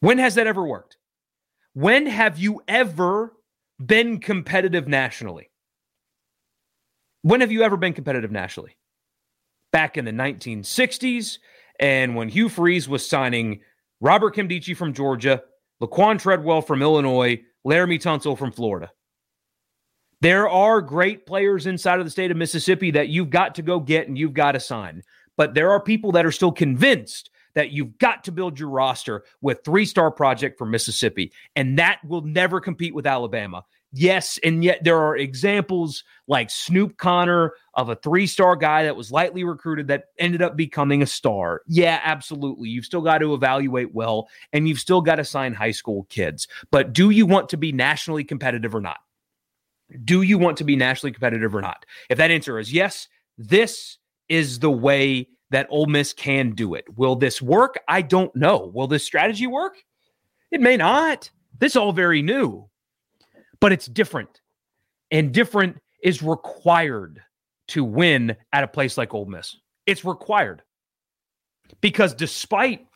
When 0.00 0.18
has 0.18 0.34
that 0.34 0.46
ever 0.46 0.64
worked? 0.64 0.98
When 1.72 2.06
have 2.06 2.38
you 2.38 2.60
ever 2.68 3.32
been 3.84 4.20
competitive 4.20 4.88
nationally? 4.88 5.50
When 7.22 7.40
have 7.40 7.52
you 7.52 7.62
ever 7.62 7.76
been 7.76 7.94
competitive 7.94 8.30
nationally? 8.30 8.77
Back 9.70 9.96
in 9.96 10.04
the 10.04 10.12
1960s, 10.12 11.38
and 11.78 12.16
when 12.16 12.28
Hugh 12.28 12.48
Freeze 12.48 12.88
was 12.88 13.08
signing 13.08 13.60
Robert 14.00 14.34
Nkemdiche 14.34 14.76
from 14.76 14.94
Georgia, 14.94 15.42
Laquan 15.82 16.18
Treadwell 16.18 16.62
from 16.62 16.82
Illinois, 16.82 17.42
Laremy 17.66 18.00
Tunsil 18.00 18.38
from 18.38 18.52
Florida. 18.52 18.90
There 20.20 20.48
are 20.48 20.80
great 20.80 21.26
players 21.26 21.66
inside 21.66 22.00
of 22.00 22.04
the 22.04 22.10
state 22.10 22.30
of 22.30 22.36
Mississippi 22.36 22.90
that 22.92 23.08
you've 23.08 23.30
got 23.30 23.54
to 23.56 23.62
go 23.62 23.78
get 23.78 24.08
and 24.08 24.18
you've 24.18 24.34
got 24.34 24.52
to 24.52 24.60
sign. 24.60 25.02
But 25.36 25.54
there 25.54 25.70
are 25.70 25.80
people 25.80 26.10
that 26.12 26.26
are 26.26 26.32
still 26.32 26.50
convinced 26.50 27.30
that 27.54 27.70
you've 27.70 27.96
got 27.98 28.24
to 28.24 28.32
build 28.32 28.58
your 28.58 28.68
roster 28.68 29.24
with 29.40 29.64
three 29.64 29.84
star 29.84 30.10
project 30.10 30.58
for 30.58 30.66
Mississippi, 30.66 31.32
and 31.54 31.78
that 31.78 32.00
will 32.04 32.22
never 32.22 32.60
compete 32.60 32.94
with 32.94 33.06
Alabama. 33.06 33.64
Yes, 33.92 34.38
and 34.44 34.62
yet 34.62 34.84
there 34.84 34.98
are 34.98 35.16
examples 35.16 36.04
like 36.26 36.50
Snoop 36.50 36.98
Conner 36.98 37.54
of 37.72 37.88
a 37.88 37.96
three 37.96 38.26
star 38.26 38.54
guy 38.54 38.84
that 38.84 38.96
was 38.96 39.10
lightly 39.10 39.44
recruited 39.44 39.88
that 39.88 40.06
ended 40.18 40.42
up 40.42 40.56
becoming 40.56 41.02
a 41.02 41.06
star. 41.06 41.62
Yeah, 41.66 42.00
absolutely. 42.04 42.68
You've 42.68 42.84
still 42.84 43.00
got 43.00 43.18
to 43.18 43.32
evaluate 43.32 43.94
well, 43.94 44.28
and 44.52 44.68
you've 44.68 44.78
still 44.78 45.00
got 45.00 45.16
to 45.16 45.24
sign 45.24 45.54
high 45.54 45.70
school 45.70 46.06
kids. 46.10 46.48
But 46.70 46.92
do 46.92 47.08
you 47.10 47.24
want 47.24 47.48
to 47.50 47.56
be 47.56 47.72
nationally 47.72 48.24
competitive 48.24 48.74
or 48.74 48.80
not? 48.82 48.98
Do 50.04 50.20
you 50.20 50.36
want 50.36 50.58
to 50.58 50.64
be 50.64 50.76
nationally 50.76 51.12
competitive 51.12 51.54
or 51.54 51.62
not? 51.62 51.86
If 52.10 52.18
that 52.18 52.30
answer 52.30 52.58
is 52.58 52.70
yes, 52.70 53.08
this 53.38 53.96
is 54.28 54.58
the 54.58 54.70
way 54.70 55.28
that 55.50 55.66
Ole 55.70 55.86
Miss 55.86 56.12
can 56.12 56.50
do 56.50 56.74
it. 56.74 56.84
Will 56.96 57.16
this 57.16 57.40
work? 57.40 57.78
I 57.88 58.02
don't 58.02 58.34
know. 58.36 58.70
Will 58.74 58.86
this 58.86 59.04
strategy 59.04 59.46
work? 59.46 59.78
It 60.50 60.60
may 60.60 60.76
not. 60.76 61.30
This 61.58 61.72
is 61.72 61.76
all 61.76 61.92
very 61.92 62.20
new, 62.22 62.68
but 63.60 63.72
it's 63.72 63.86
different. 63.86 64.40
And 65.10 65.32
different 65.32 65.78
is 66.02 66.22
required 66.22 67.22
to 67.68 67.84
win 67.84 68.36
at 68.52 68.64
a 68.64 68.68
place 68.68 68.96
like 68.96 69.14
Ole 69.14 69.26
Miss. 69.26 69.56
It's 69.86 70.04
required. 70.04 70.62
Because 71.80 72.14
despite 72.14 72.86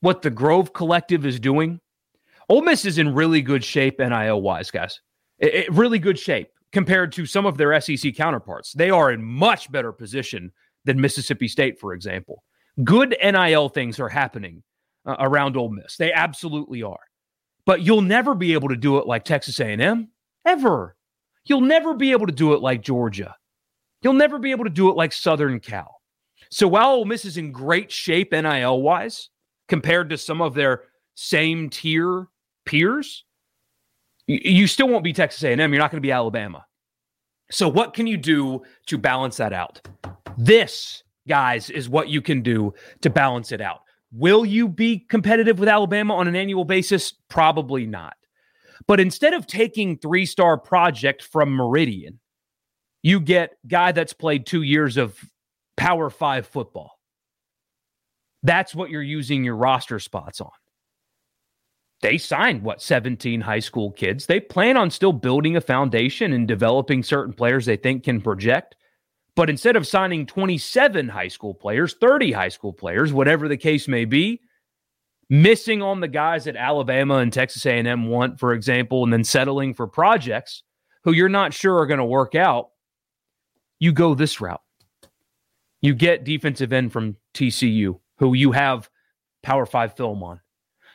what 0.00 0.22
the 0.22 0.30
Grove 0.30 0.72
Collective 0.72 1.24
is 1.26 1.40
doing, 1.40 1.80
Ole 2.48 2.62
Miss 2.62 2.84
is 2.84 2.98
in 2.98 3.14
really 3.14 3.42
good 3.42 3.64
shape 3.64 3.98
NIL 3.98 4.40
wise, 4.40 4.70
guys. 4.70 5.00
It, 5.38 5.54
it, 5.54 5.72
really 5.72 5.98
good 5.98 6.18
shape 6.18 6.48
compared 6.72 7.12
to 7.12 7.26
some 7.26 7.46
of 7.46 7.56
their 7.56 7.78
SEC 7.80 8.14
counterparts. 8.14 8.72
They 8.72 8.90
are 8.90 9.10
in 9.10 9.22
much 9.22 9.70
better 9.70 9.92
position 9.92 10.52
than 10.84 11.00
Mississippi 11.00 11.48
State, 11.48 11.78
for 11.78 11.92
example. 11.92 12.42
Good 12.84 13.16
NIL 13.22 13.68
things 13.68 13.98
are 13.98 14.08
happening 14.08 14.62
uh, 15.04 15.16
around 15.18 15.56
Ole 15.56 15.70
Miss. 15.70 15.96
They 15.96 16.12
absolutely 16.12 16.82
are. 16.82 16.98
But 17.66 17.82
you'll 17.82 18.00
never 18.00 18.34
be 18.34 18.54
able 18.54 18.68
to 18.68 18.76
do 18.76 18.98
it 18.98 19.06
like 19.06 19.24
Texas 19.24 19.60
A&M 19.60 20.08
ever. 20.46 20.96
You'll 21.44 21.60
never 21.60 21.94
be 21.94 22.12
able 22.12 22.26
to 22.26 22.32
do 22.32 22.54
it 22.54 22.60
like 22.60 22.80
Georgia. 22.80 23.36
You'll 24.02 24.14
never 24.14 24.38
be 24.38 24.52
able 24.52 24.64
to 24.64 24.70
do 24.70 24.88
it 24.88 24.96
like 24.96 25.12
Southern 25.12 25.60
Cal. 25.60 26.00
So 26.50 26.68
while 26.68 26.90
Ole 26.90 27.04
Miss 27.04 27.24
is 27.24 27.36
in 27.36 27.50
great 27.50 27.90
shape 27.90 28.32
NIL 28.32 28.80
wise 28.80 29.30
compared 29.68 30.10
to 30.10 30.16
some 30.16 30.40
of 30.40 30.54
their 30.54 30.84
same 31.14 31.68
tier 31.68 32.28
peers, 32.64 33.24
you 34.28 34.66
still 34.66 34.88
won't 34.88 35.04
be 35.04 35.12
Texas 35.12 35.42
A&M. 35.42 35.58
You're 35.58 35.82
not 35.82 35.90
going 35.90 36.00
to 36.00 36.06
be 36.06 36.12
Alabama. 36.12 36.64
So 37.50 37.68
what 37.68 37.94
can 37.94 38.06
you 38.06 38.16
do 38.16 38.62
to 38.86 38.98
balance 38.98 39.36
that 39.38 39.52
out? 39.52 39.80
This, 40.36 41.02
guys, 41.26 41.70
is 41.70 41.88
what 41.88 42.08
you 42.08 42.20
can 42.20 42.42
do 42.42 42.74
to 43.00 43.10
balance 43.10 43.50
it 43.52 43.60
out. 43.60 43.80
Will 44.12 44.44
you 44.44 44.68
be 44.68 44.98
competitive 44.98 45.58
with 45.58 45.68
Alabama 45.68 46.14
on 46.14 46.28
an 46.28 46.36
annual 46.36 46.64
basis? 46.64 47.12
Probably 47.28 47.86
not. 47.86 48.14
But 48.86 49.00
instead 49.00 49.34
of 49.34 49.46
taking 49.46 49.98
three 49.98 50.26
star 50.26 50.58
project 50.58 51.22
from 51.22 51.54
Meridian, 51.54 52.20
you 53.02 53.20
get 53.20 53.56
guy 53.66 53.92
that's 53.92 54.12
played 54.12 54.46
two 54.46 54.62
years 54.62 54.96
of 54.96 55.18
Power 55.76 56.10
Five 56.10 56.46
football. 56.46 56.92
That's 58.42 58.74
what 58.74 58.90
you're 58.90 59.02
using 59.02 59.44
your 59.44 59.56
roster 59.56 59.98
spots 59.98 60.40
on. 60.40 60.50
They 62.02 62.18
signed 62.18 62.62
what 62.62 62.82
17 62.82 63.40
high 63.40 63.58
school 63.58 63.90
kids. 63.90 64.26
They 64.26 64.38
plan 64.38 64.76
on 64.76 64.90
still 64.90 65.12
building 65.12 65.56
a 65.56 65.60
foundation 65.60 66.32
and 66.32 66.46
developing 66.46 67.02
certain 67.02 67.32
players 67.32 67.66
they 67.66 67.76
think 67.76 68.04
can 68.04 68.20
project. 68.20 68.75
But 69.36 69.50
instead 69.50 69.76
of 69.76 69.86
signing 69.86 70.24
27 70.24 71.08
high 71.08 71.28
school 71.28 71.54
players, 71.54 71.94
30 72.00 72.32
high 72.32 72.48
school 72.48 72.72
players, 72.72 73.12
whatever 73.12 73.48
the 73.48 73.58
case 73.58 73.86
may 73.86 74.06
be, 74.06 74.40
missing 75.28 75.82
on 75.82 76.00
the 76.00 76.08
guys 76.08 76.44
that 76.44 76.56
Alabama 76.56 77.16
and 77.16 77.30
Texas 77.30 77.66
A&M 77.66 78.08
want, 78.08 78.40
for 78.40 78.54
example, 78.54 79.04
and 79.04 79.12
then 79.12 79.24
settling 79.24 79.74
for 79.74 79.86
projects 79.86 80.62
who 81.04 81.12
you're 81.12 81.28
not 81.28 81.52
sure 81.52 81.78
are 81.78 81.86
going 81.86 81.98
to 81.98 82.04
work 82.04 82.34
out, 82.34 82.70
you 83.78 83.92
go 83.92 84.14
this 84.14 84.40
route. 84.40 84.62
You 85.82 85.94
get 85.94 86.24
defensive 86.24 86.72
end 86.72 86.90
from 86.90 87.16
TCU, 87.34 88.00
who 88.18 88.32
you 88.32 88.52
have 88.52 88.88
Power 89.42 89.66
Five 89.66 89.94
film 89.94 90.22
on. 90.22 90.40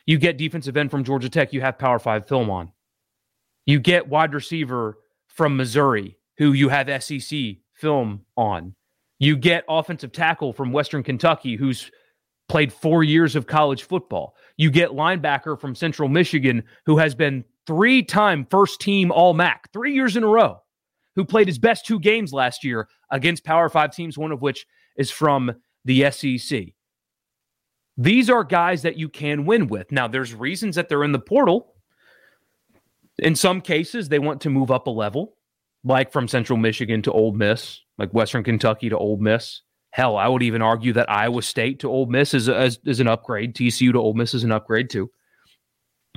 You 0.08 0.18
get 0.18 0.40
defensive 0.40 0.76
end 0.76 0.90
from 0.90 1.04
Georgia 1.04 1.30
Tech, 1.30 1.54
you 1.54 1.62
have 1.62 1.78
Power 1.78 2.00
Five 2.00 2.28
film 2.28 2.50
on. 2.50 2.72
You 3.68 3.80
get 3.80 4.10
wide 4.10 4.34
receiver 4.34 4.98
from 5.28 5.56
Missouri, 5.56 6.18
who 6.38 6.54
you 6.54 6.70
have 6.70 7.04
SEC 7.04 7.58
film 7.82 8.22
on. 8.38 8.76
You 9.20 9.36
get 9.36 9.66
offensive 9.68 10.12
tackle 10.12 10.54
from 10.54 10.72
Western 10.72 11.04
Kentucky, 11.04 11.56
who's 11.56 11.92
played 12.48 12.72
four 12.72 13.04
years 13.04 13.36
of 13.36 13.48
college 13.48 13.84
football. 13.84 14.36
You 14.58 14.72
get 14.72 14.92
linebacker 14.92 15.60
from 15.60 15.76
Central 15.76 16.10
Michigan, 16.10 16.64
who 16.86 16.98
has 16.98 17.16
been 17.16 17.44
three 17.66 18.04
time 18.04 18.46
first 18.50 18.80
team 18.80 19.12
All 19.12 19.34
MAC, 19.34 19.72
three 19.74 19.94
years 19.94 20.16
in 20.16 20.24
a 20.24 20.28
row, 20.28 20.62
who 21.16 21.26
played 21.26 21.48
his 21.48 21.60
best 21.60 21.86
two 21.86 22.00
games 22.00 22.34
last 22.34 22.64
year 22.64 22.88
against 23.10 23.44
Power 23.44 23.70
Five 23.70 23.94
teams, 23.96 24.18
one 24.18 24.32
of 24.32 24.42
which 24.42 24.66
is 24.98 25.12
from 25.12 25.54
the 25.86 26.12
SEC. 26.12 26.66
These 27.98 28.30
are 28.30 28.44
guys 28.44 28.82
that 28.82 28.98
you 28.98 29.10
can 29.10 29.46
win 29.46 29.68
with. 29.68 29.92
Now, 29.92 30.08
there's 30.08 30.34
reasons 30.34 30.76
that 30.76 30.90
they're 30.90 31.04
in 31.04 31.12
the 31.12 31.20
portal. 31.20 31.76
In 33.20 33.36
some 33.36 33.62
cases, 33.62 34.10
they 34.10 34.20
want 34.20 34.42
to 34.42 34.50
move 34.50 34.72
up 34.72 34.88
a 34.88 34.92
level, 34.92 35.36
like 35.84 36.12
from 36.12 36.28
Central 36.28 36.58
Michigan 36.58 37.02
to 37.04 37.12
Ole 37.12 37.34
Miss, 37.34 37.82
like 37.98 38.14
Western 38.14 38.44
Kentucky 38.44 38.90
to 38.90 38.98
Ole 38.98 39.18
Miss. 39.18 39.62
Hell, 39.92 40.16
I 40.16 40.28
would 40.28 40.44
even 40.44 40.62
argue 40.62 40.94
that 40.94 41.12
Iowa 41.12 41.42
State 41.42 41.80
to 41.82 41.90
Ole 41.90 42.06
Miss 42.06 42.34
is, 42.34 42.48
is, 42.48 42.80
is 42.86 43.00
an 43.00 43.08
upgrade. 43.08 43.56
TCU 43.56 43.92
to 43.92 44.00
Ole 44.00 44.14
Miss 44.14 44.34
is 44.34 44.44
an 44.44 44.52
upgrade 44.52 44.90
too. 44.90 45.12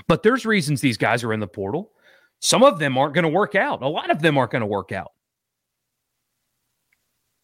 But 0.07 0.23
there's 0.23 0.47
reasons 0.47 0.81
these 0.81 0.99
guys 0.99 1.25
are 1.25 1.33
in 1.33 1.41
the 1.41 1.47
portal. 1.47 1.91
Some 2.41 2.63
of 2.63 2.79
them 2.79 2.99
aren't 2.99 3.15
going 3.15 3.25
to 3.25 3.29
work 3.29 3.55
out. 3.55 3.83
A 3.83 3.89
lot 3.89 4.11
of 4.11 4.21
them 4.21 4.37
aren't 4.37 4.53
going 4.53 4.61
to 4.61 4.67
work 4.67 4.93
out. 4.93 5.13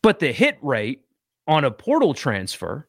But 0.02 0.18
the 0.18 0.32
hit 0.32 0.58
rate 0.62 1.02
on 1.46 1.64
a 1.64 1.70
portal 1.70 2.14
transfer 2.14 2.88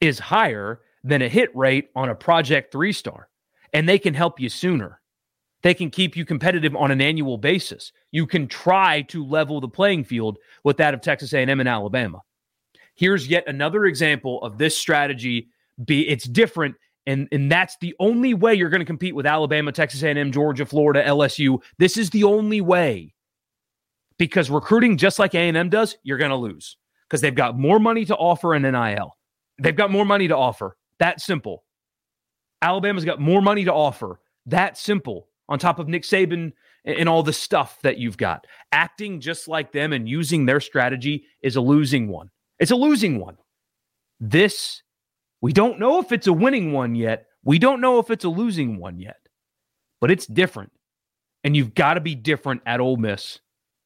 is 0.00 0.18
higher 0.18 0.80
than 1.04 1.22
a 1.22 1.28
hit 1.28 1.54
rate 1.56 1.90
on 1.94 2.08
a 2.08 2.14
project 2.14 2.72
three 2.72 2.92
star, 2.92 3.28
and 3.72 3.88
they 3.88 3.98
can 3.98 4.14
help 4.14 4.40
you 4.40 4.48
sooner. 4.48 4.99
They 5.62 5.74
can 5.74 5.90
keep 5.90 6.16
you 6.16 6.24
competitive 6.24 6.74
on 6.74 6.90
an 6.90 7.00
annual 7.00 7.36
basis. 7.36 7.92
You 8.10 8.26
can 8.26 8.46
try 8.46 9.02
to 9.02 9.24
level 9.24 9.60
the 9.60 9.68
playing 9.68 10.04
field 10.04 10.38
with 10.64 10.78
that 10.78 10.94
of 10.94 11.02
Texas 11.02 11.32
A&M 11.32 11.60
and 11.60 11.68
Alabama. 11.68 12.22
Here's 12.94 13.28
yet 13.28 13.44
another 13.46 13.84
example 13.84 14.42
of 14.42 14.58
this 14.58 14.76
strategy. 14.76 15.48
Be 15.84 16.08
it's 16.08 16.24
different, 16.24 16.76
and 17.06 17.28
and 17.32 17.50
that's 17.50 17.76
the 17.80 17.94
only 17.98 18.34
way 18.34 18.54
you're 18.54 18.68
going 18.68 18.80
to 18.80 18.86
compete 18.86 19.14
with 19.14 19.26
Alabama, 19.26 19.72
Texas 19.72 20.02
A&M, 20.02 20.32
Georgia, 20.32 20.66
Florida, 20.66 21.02
LSU. 21.02 21.62
This 21.78 21.96
is 21.96 22.10
the 22.10 22.24
only 22.24 22.60
way 22.60 23.14
because 24.18 24.50
recruiting, 24.50 24.98
just 24.98 25.18
like 25.18 25.34
A&M 25.34 25.70
does, 25.70 25.96
you're 26.02 26.18
going 26.18 26.30
to 26.30 26.36
lose 26.36 26.76
because 27.08 27.22
they've 27.22 27.34
got 27.34 27.58
more 27.58 27.80
money 27.80 28.04
to 28.04 28.14
offer 28.14 28.54
in 28.54 28.62
NIL. 28.62 29.16
They've 29.58 29.74
got 29.74 29.90
more 29.90 30.04
money 30.04 30.28
to 30.28 30.36
offer. 30.36 30.76
That 30.98 31.22
simple. 31.22 31.64
Alabama's 32.60 33.06
got 33.06 33.18
more 33.18 33.40
money 33.40 33.64
to 33.64 33.72
offer. 33.72 34.20
That 34.44 34.76
simple. 34.76 35.29
On 35.50 35.58
top 35.58 35.78
of 35.78 35.88
Nick 35.88 36.04
Saban 36.04 36.52
and 36.84 37.08
all 37.08 37.22
the 37.22 37.32
stuff 37.32 37.78
that 37.82 37.98
you've 37.98 38.16
got. 38.16 38.46
Acting 38.72 39.20
just 39.20 39.48
like 39.48 39.72
them 39.72 39.92
and 39.92 40.08
using 40.08 40.46
their 40.46 40.60
strategy 40.60 41.24
is 41.42 41.56
a 41.56 41.60
losing 41.60 42.08
one. 42.08 42.30
It's 42.58 42.70
a 42.70 42.76
losing 42.76 43.18
one. 43.18 43.36
This, 44.18 44.82
we 45.40 45.52
don't 45.52 45.78
know 45.78 45.98
if 45.98 46.12
it's 46.12 46.26
a 46.26 46.32
winning 46.32 46.72
one 46.72 46.94
yet. 46.94 47.26
We 47.42 47.58
don't 47.58 47.80
know 47.80 47.98
if 47.98 48.10
it's 48.10 48.24
a 48.24 48.28
losing 48.28 48.78
one 48.78 48.98
yet, 48.98 49.16
but 50.00 50.10
it's 50.10 50.26
different. 50.26 50.72
And 51.42 51.56
you've 51.56 51.74
got 51.74 51.94
to 51.94 52.00
be 52.00 52.14
different 52.14 52.62
at 52.66 52.80
Ole 52.80 52.98
Miss 52.98 53.40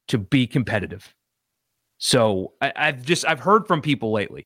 to 0.09 0.17
be 0.17 0.45
competitive. 0.45 1.13
So 1.97 2.53
I, 2.61 2.73
have 2.75 3.03
just 3.03 3.25
I've 3.25 3.39
heard 3.39 3.65
from 3.65 3.81
people 3.81 4.11
lately 4.11 4.45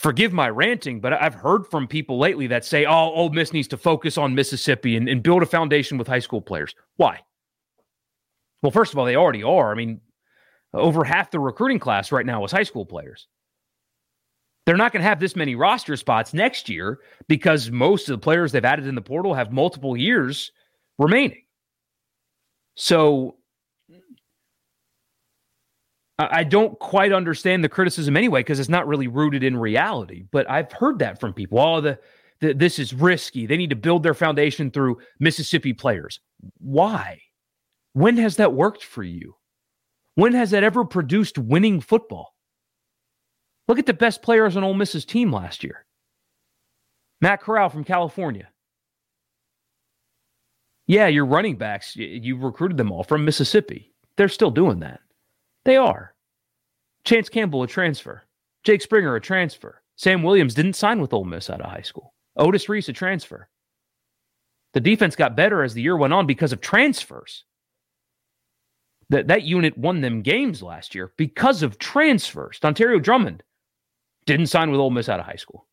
forgive 0.00 0.32
my 0.32 0.48
ranting, 0.48 0.98
but 0.98 1.12
I've 1.12 1.34
heard 1.34 1.66
from 1.66 1.86
people 1.86 2.18
lately 2.18 2.46
that 2.46 2.64
say, 2.64 2.86
oh, 2.86 3.12
Ole 3.12 3.28
Miss 3.28 3.52
needs 3.52 3.68
to 3.68 3.76
focus 3.76 4.16
on 4.16 4.34
Mississippi 4.34 4.96
and, 4.96 5.06
and 5.10 5.22
build 5.22 5.42
a 5.42 5.46
foundation 5.46 5.98
with 5.98 6.08
high 6.08 6.20
school 6.20 6.40
players. 6.40 6.74
Why? 6.96 7.20
Well, 8.62 8.70
first 8.70 8.94
of 8.94 8.98
all, 8.98 9.04
they 9.04 9.16
already 9.16 9.42
are. 9.42 9.70
I 9.70 9.74
mean, 9.74 10.00
over 10.72 11.04
half 11.04 11.30
the 11.30 11.38
recruiting 11.38 11.78
class 11.78 12.12
right 12.12 12.24
now 12.24 12.42
is 12.44 12.50
high 12.50 12.62
school 12.62 12.86
players. 12.86 13.28
They're 14.64 14.78
not 14.78 14.92
going 14.92 15.02
to 15.02 15.08
have 15.08 15.20
this 15.20 15.36
many 15.36 15.54
roster 15.54 15.96
spots 15.96 16.32
next 16.32 16.70
year 16.70 17.00
because 17.28 17.70
most 17.70 18.08
of 18.08 18.14
the 18.14 18.24
players 18.24 18.52
they've 18.52 18.64
added 18.64 18.86
in 18.86 18.94
the 18.94 19.02
portal 19.02 19.34
have 19.34 19.52
multiple 19.52 19.98
years 19.98 20.50
remaining. 20.98 21.42
So 22.74 23.36
I 26.30 26.44
don't 26.44 26.78
quite 26.78 27.12
understand 27.12 27.64
the 27.64 27.68
criticism 27.68 28.16
anyway 28.16 28.40
because 28.40 28.60
it's 28.60 28.68
not 28.68 28.86
really 28.86 29.08
rooted 29.08 29.42
in 29.42 29.56
reality. 29.56 30.24
But 30.30 30.50
I've 30.50 30.72
heard 30.72 30.98
that 30.98 31.20
from 31.20 31.32
people. 31.32 31.60
Oh, 31.60 31.80
the, 31.80 31.98
the 32.40 32.52
this 32.52 32.78
is 32.78 32.92
risky. 32.92 33.46
They 33.46 33.56
need 33.56 33.70
to 33.70 33.76
build 33.76 34.02
their 34.02 34.14
foundation 34.14 34.70
through 34.70 34.98
Mississippi 35.18 35.72
players. 35.72 36.20
Why? 36.58 37.20
When 37.92 38.16
has 38.18 38.36
that 38.36 38.52
worked 38.52 38.84
for 38.84 39.02
you? 39.02 39.36
When 40.14 40.34
has 40.34 40.50
that 40.50 40.64
ever 40.64 40.84
produced 40.84 41.38
winning 41.38 41.80
football? 41.80 42.34
Look 43.68 43.78
at 43.78 43.86
the 43.86 43.94
best 43.94 44.22
players 44.22 44.56
on 44.56 44.64
Ole 44.64 44.74
Miss's 44.74 45.04
team 45.04 45.32
last 45.32 45.62
year. 45.62 45.86
Matt 47.20 47.40
Corral 47.40 47.68
from 47.68 47.84
California. 47.84 48.48
Yeah, 50.86 51.06
your 51.06 51.24
running 51.24 51.56
backs, 51.56 51.94
you 51.94 52.36
recruited 52.36 52.76
them 52.76 52.90
all 52.90 53.04
from 53.04 53.24
Mississippi. 53.24 53.92
They're 54.16 54.28
still 54.28 54.50
doing 54.50 54.80
that. 54.80 55.00
They 55.64 55.76
are. 55.76 56.14
Chance 57.04 57.28
Campbell, 57.28 57.62
a 57.62 57.66
transfer. 57.66 58.22
Jake 58.64 58.82
Springer, 58.82 59.14
a 59.16 59.20
transfer. 59.20 59.82
Sam 59.96 60.22
Williams 60.22 60.54
didn't 60.54 60.74
sign 60.74 61.00
with 61.00 61.12
Ole 61.12 61.24
Miss 61.24 61.50
out 61.50 61.60
of 61.60 61.70
high 61.70 61.82
school. 61.82 62.14
Otis 62.36 62.68
Reese, 62.68 62.88
a 62.88 62.92
transfer. 62.92 63.48
The 64.72 64.80
defense 64.80 65.16
got 65.16 65.36
better 65.36 65.62
as 65.62 65.74
the 65.74 65.82
year 65.82 65.96
went 65.96 66.12
on 66.12 66.26
because 66.26 66.52
of 66.52 66.60
transfers. 66.60 67.44
That 69.08 69.26
that 69.26 69.42
unit 69.42 69.76
won 69.76 70.00
them 70.00 70.22
games 70.22 70.62
last 70.62 70.94
year 70.94 71.12
because 71.16 71.62
of 71.62 71.78
transfers. 71.78 72.60
Ontario 72.62 73.00
Drummond 73.00 73.42
didn't 74.24 74.46
sign 74.46 74.70
with 74.70 74.78
Ole 74.78 74.90
Miss 74.90 75.08
out 75.08 75.18
of 75.18 75.26
high 75.26 75.34
school. 75.34 75.66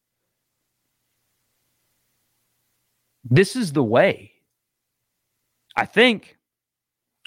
This 3.23 3.55
is 3.55 3.73
the 3.73 3.83
way. 3.83 4.31
I 5.75 5.85
think 5.85 6.37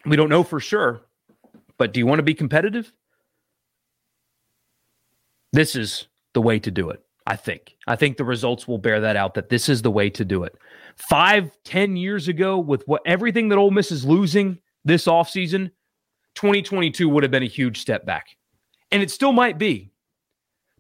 we 0.05 0.17
don't 0.17 0.31
know 0.31 0.43
for 0.43 0.59
sure, 0.59 1.03
but 1.81 1.95
do 1.95 1.99
you 1.99 2.05
want 2.05 2.19
to 2.19 2.23
be 2.23 2.35
competitive? 2.35 2.93
This 5.55 5.75
is 5.75 6.09
the 6.35 6.43
way 6.43 6.59
to 6.59 6.71
do 6.71 6.91
it. 6.91 7.03
I 7.27 7.37
think. 7.37 7.75
I 7.87 7.97
think 7.97 8.19
the 8.19 8.25
results 8.25 8.69
will 8.69 8.77
bear 8.77 9.01
that 9.01 9.17
out 9.17 9.33
that 9.33 9.49
this 9.49 9.67
is 9.67 9.81
the 9.81 9.91
way 9.91 10.11
to 10.11 10.23
do 10.23 10.45
it. 10.45 10.55
Five, 10.97 11.51
ten 11.65 11.97
years 11.97 12.29
ago, 12.29 12.59
with 12.59 12.87
what 12.87 13.01
everything 13.07 13.49
that 13.49 13.57
Ole 13.57 13.71
Miss 13.71 13.91
is 13.91 14.05
losing 14.05 14.59
this 14.85 15.07
offseason, 15.07 15.71
2022 16.35 17.09
would 17.09 17.23
have 17.23 17.33
been 17.33 17.43
a 17.43 17.47
huge 17.47 17.81
step 17.81 18.05
back. 18.05 18.27
And 18.93 19.03
it 19.03 19.11
still 19.11 19.33
might 19.33 19.57
be. 19.57 19.91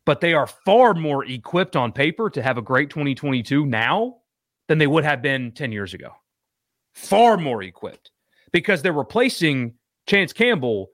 But 0.04 0.20
they 0.20 0.34
are 0.34 0.46
far 0.46 0.92
more 0.92 1.24
equipped 1.24 1.76
on 1.76 1.92
paper 1.92 2.28
to 2.28 2.42
have 2.42 2.58
a 2.58 2.62
great 2.62 2.90
2022 2.90 3.64
now 3.64 4.16
than 4.68 4.76
they 4.76 4.86
would 4.86 5.04
have 5.04 5.22
been 5.22 5.52
10 5.52 5.72
years 5.72 5.94
ago. 5.94 6.10
Far 6.92 7.38
more 7.38 7.62
equipped 7.62 8.10
because 8.52 8.82
they're 8.82 8.92
replacing 8.92 9.72
Chance 10.10 10.32
Campbell 10.32 10.90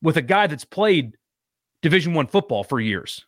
with 0.00 0.16
a 0.16 0.22
guy 0.22 0.46
that's 0.46 0.64
played 0.64 1.16
Division 1.82 2.14
1 2.14 2.28
football 2.28 2.62
for 2.62 2.78
years. 2.78 3.26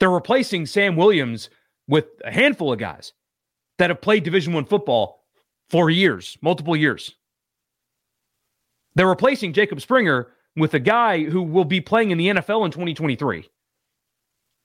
They're 0.00 0.10
replacing 0.10 0.64
Sam 0.64 0.96
Williams 0.96 1.50
with 1.86 2.06
a 2.24 2.32
handful 2.32 2.72
of 2.72 2.78
guys 2.78 3.12
that 3.76 3.90
have 3.90 4.00
played 4.00 4.22
Division 4.22 4.54
1 4.54 4.64
football 4.64 5.22
for 5.68 5.90
years, 5.90 6.38
multiple 6.40 6.74
years. 6.74 7.14
They're 8.94 9.06
replacing 9.06 9.52
Jacob 9.52 9.82
Springer 9.82 10.28
with 10.56 10.72
a 10.72 10.80
guy 10.80 11.24
who 11.24 11.42
will 11.42 11.66
be 11.66 11.82
playing 11.82 12.10
in 12.10 12.16
the 12.16 12.28
NFL 12.28 12.64
in 12.64 12.70
2023, 12.70 13.50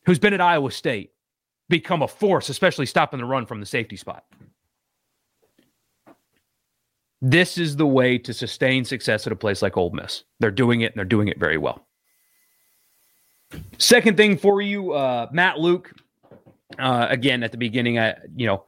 who's 0.05 0.19
been 0.19 0.33
at 0.33 0.39
Iowa 0.39 0.71
State, 0.71 1.11
become 1.67 2.03
a 2.03 2.07
force, 2.07 2.47
especially 2.47 2.85
stopping 2.85 3.19
the 3.19 3.25
run 3.25 3.45
from 3.45 3.59
the 3.59 3.65
safety 3.65 3.97
spot. 3.97 4.23
This 7.25 7.57
is 7.57 7.77
the 7.77 7.87
way 7.87 8.17
to 8.17 8.33
sustain 8.33 8.83
success 8.83 9.25
at 9.25 9.31
a 9.31 9.35
place 9.37 9.61
like 9.61 9.77
Ole 9.77 9.91
Miss. 9.91 10.25
They're 10.41 10.51
doing 10.51 10.81
it 10.81 10.91
and 10.91 10.97
they're 10.97 11.05
doing 11.05 11.29
it 11.29 11.39
very 11.39 11.57
well. 11.57 11.87
Second 13.77 14.17
thing 14.17 14.37
for 14.37 14.61
you, 14.61 14.91
uh, 14.91 15.27
Matt 15.31 15.57
Luke. 15.57 15.93
Uh, 16.77 17.07
again, 17.09 17.41
at 17.41 17.53
the 17.53 17.57
beginning, 17.57 17.97
I 17.97 18.15
you 18.35 18.45
know, 18.45 18.65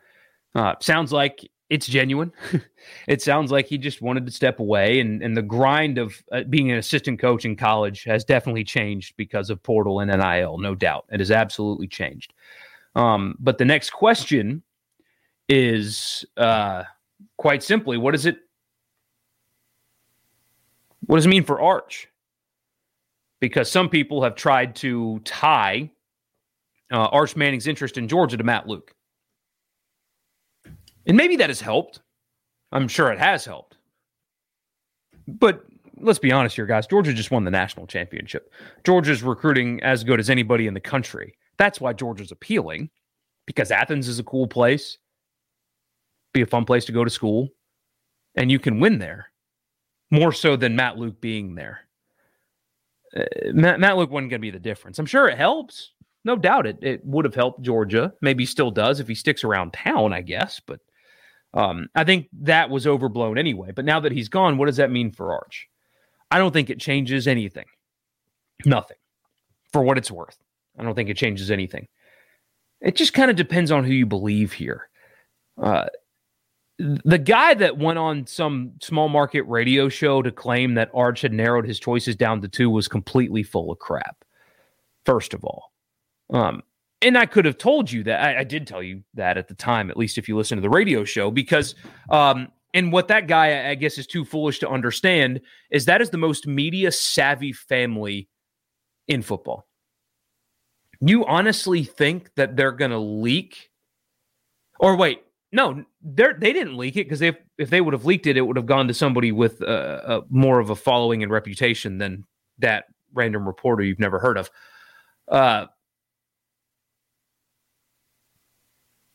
uh, 0.53 0.75
sounds 0.79 1.11
like 1.11 1.45
it's 1.69 1.85
genuine. 1.85 2.31
it 3.09 3.21
sounds 3.21 3.51
like 3.51 3.65
he 3.65 3.77
just 3.77 4.01
wanted 4.01 4.25
to 4.25 4.31
step 4.31 4.61
away, 4.61 5.01
and 5.01 5.21
and 5.21 5.35
the 5.35 5.41
grind 5.41 5.97
of 5.97 6.23
uh, 6.31 6.43
being 6.43 6.71
an 6.71 6.77
assistant 6.77 7.19
coach 7.19 7.43
in 7.43 7.57
college 7.57 8.05
has 8.05 8.23
definitely 8.23 8.63
changed 8.63 9.17
because 9.17 9.49
of 9.49 9.61
portal 9.63 9.99
and 9.99 10.09
NIL, 10.09 10.59
no 10.59 10.75
doubt. 10.75 11.05
It 11.11 11.19
has 11.19 11.31
absolutely 11.31 11.87
changed. 11.87 12.33
Um, 12.95 13.35
but 13.37 13.57
the 13.57 13.65
next 13.65 13.89
question 13.89 14.63
is 15.49 16.23
uh, 16.37 16.83
quite 17.37 17.63
simply, 17.63 17.97
what 17.97 18.11
does 18.11 18.25
it 18.25 18.37
what 21.07 21.17
does 21.17 21.25
it 21.25 21.29
mean 21.29 21.43
for 21.43 21.61
Arch? 21.61 22.07
Because 23.39 23.71
some 23.71 23.89
people 23.89 24.23
have 24.23 24.35
tried 24.35 24.75
to 24.77 25.19
tie 25.19 25.91
uh, 26.91 27.07
Arch 27.07 27.35
Manning's 27.35 27.67
interest 27.67 27.97
in 27.97 28.07
Georgia 28.07 28.37
to 28.37 28.43
Matt 28.43 28.67
Luke. 28.67 28.93
And 31.05 31.17
maybe 31.17 31.35
that 31.37 31.49
has 31.49 31.61
helped. 31.61 32.01
I'm 32.71 32.87
sure 32.87 33.11
it 33.11 33.19
has 33.19 33.45
helped. 33.45 33.77
But 35.27 35.65
let's 35.97 36.19
be 36.19 36.31
honest 36.31 36.55
here, 36.55 36.65
guys. 36.65 36.87
Georgia 36.87 37.13
just 37.13 37.31
won 37.31 37.43
the 37.43 37.51
national 37.51 37.87
championship. 37.87 38.51
Georgia's 38.83 39.23
recruiting 39.23 39.81
as 39.83 40.03
good 40.03 40.19
as 40.19 40.29
anybody 40.29 40.67
in 40.67 40.73
the 40.73 40.79
country. 40.79 41.35
That's 41.57 41.79
why 41.79 41.93
Georgia's 41.93 42.31
appealing 42.31 42.89
because 43.45 43.71
Athens 43.71 44.07
is 44.07 44.19
a 44.19 44.23
cool 44.23 44.47
place, 44.47 44.97
be 46.33 46.41
a 46.41 46.45
fun 46.45 46.65
place 46.65 46.85
to 46.85 46.91
go 46.91 47.03
to 47.03 47.09
school, 47.09 47.49
and 48.35 48.51
you 48.51 48.59
can 48.59 48.79
win 48.79 48.97
there 48.97 49.27
more 50.11 50.31
so 50.31 50.55
than 50.55 50.75
Matt 50.75 50.97
Luke 50.97 51.19
being 51.21 51.55
there. 51.55 51.81
Uh, 53.15 53.23
Matt, 53.53 53.79
Matt 53.79 53.97
Luke 53.97 54.11
wasn't 54.11 54.29
going 54.29 54.39
to 54.39 54.45
be 54.45 54.51
the 54.51 54.59
difference. 54.59 54.99
I'm 54.99 55.05
sure 55.05 55.27
it 55.27 55.37
helps. 55.37 55.91
No 56.23 56.35
doubt 56.35 56.65
it, 56.65 56.79
it 56.81 57.05
would 57.05 57.25
have 57.25 57.35
helped 57.35 57.61
Georgia. 57.61 58.13
Maybe 58.21 58.45
still 58.45 58.71
does 58.71 58.99
if 58.99 59.07
he 59.07 59.15
sticks 59.15 59.43
around 59.43 59.73
town, 59.73 60.11
I 60.11 60.21
guess. 60.21 60.59
But 60.59 60.79
um, 61.53 61.87
I 61.95 62.03
think 62.03 62.27
that 62.41 62.69
was 62.69 62.87
overblown 62.87 63.37
anyway. 63.37 63.71
But 63.71 63.85
now 63.85 63.99
that 63.99 64.11
he's 64.11 64.29
gone, 64.29 64.57
what 64.57 64.65
does 64.65 64.77
that 64.77 64.91
mean 64.91 65.11
for 65.11 65.33
Arch? 65.33 65.69
I 66.31 66.39
don't 66.39 66.51
think 66.51 66.69
it 66.69 66.79
changes 66.79 67.27
anything. 67.27 67.65
Nothing. 68.65 68.97
For 69.71 69.83
what 69.83 69.97
it's 69.97 70.11
worth. 70.11 70.37
I 70.77 70.83
don't 70.83 70.95
think 70.95 71.09
it 71.09 71.17
changes 71.17 71.51
anything. 71.51 71.87
It 72.81 72.95
just 72.95 73.13
kind 73.13 73.29
of 73.29 73.37
depends 73.37 73.71
on 73.71 73.83
who 73.83 73.93
you 73.93 74.05
believe 74.05 74.51
here. 74.51 74.89
Uh, 75.61 75.85
the 76.77 77.17
guy 77.17 77.53
that 77.53 77.77
went 77.77 77.97
on 77.97 78.27
some 78.27 78.73
small 78.81 79.07
market 79.07 79.43
radio 79.43 79.87
show 79.87 80.21
to 80.21 80.31
claim 80.31 80.73
that 80.73 80.91
Arch 80.93 81.21
had 81.21 81.31
narrowed 81.31 81.65
his 81.65 81.79
choices 81.79 82.15
down 82.15 82.41
to 82.41 82.47
two 82.47 82.69
was 82.69 82.87
completely 82.87 83.43
full 83.43 83.71
of 83.71 83.79
crap. 83.79 84.25
First 85.05 85.33
of 85.33 85.43
all, 85.45 85.71
um, 86.33 86.63
and 87.01 87.17
I 87.17 87.27
could 87.27 87.45
have 87.45 87.57
told 87.57 87.91
you 87.91 88.03
that 88.03 88.21
I, 88.21 88.39
I, 88.39 88.43
did 88.43 88.65
tell 88.65 88.81
you 88.81 89.03
that 89.13 89.37
at 89.37 89.47
the 89.47 89.53
time, 89.53 89.89
at 89.91 89.97
least 89.97 90.17
if 90.17 90.27
you 90.27 90.35
listen 90.35 90.57
to 90.57 90.61
the 90.61 90.69
radio 90.69 91.03
show, 91.03 91.29
because 91.29 91.75
um, 92.09 92.47
and 92.73 92.91
what 92.91 93.07
that 93.07 93.27
guy 93.27 93.69
I 93.69 93.75
guess 93.75 93.97
is 93.97 94.07
too 94.07 94.25
foolish 94.25 94.59
to 94.59 94.69
understand 94.69 95.41
is 95.71 95.85
that 95.85 96.01
is 96.01 96.09
the 96.09 96.17
most 96.17 96.47
media 96.47 96.91
savvy 96.91 97.53
family 97.53 98.27
in 99.07 99.21
football. 99.21 99.67
You 100.99 101.25
honestly 101.25 101.83
think 101.83 102.33
that 102.35 102.55
they're 102.55 102.71
going 102.71 102.91
to 102.91 102.99
leak? 102.99 103.69
Or 104.79 104.95
wait, 104.95 105.21
no, 105.55 105.85
they 106.03 106.25
they 106.37 106.51
didn't 106.51 106.77
leak 106.77 106.97
it 106.97 107.05
because 107.05 107.21
if 107.21 107.37
if 107.57 107.69
they 107.69 107.79
would 107.79 107.93
have 107.93 108.03
leaked 108.03 108.27
it, 108.27 108.35
it 108.35 108.41
would 108.41 108.57
have 108.57 108.65
gone 108.65 108.89
to 108.89 108.93
somebody 108.93 109.31
with 109.31 109.61
a, 109.61 110.17
a 110.17 110.21
more 110.29 110.59
of 110.59 110.69
a 110.69 110.75
following 110.75 111.23
and 111.23 111.31
reputation 111.31 111.97
than 111.97 112.25
that 112.59 112.85
random 113.13 113.47
reporter 113.47 113.81
you've 113.81 113.97
never 113.97 114.19
heard 114.19 114.37
of. 114.37 114.51
Uh, 115.29 115.67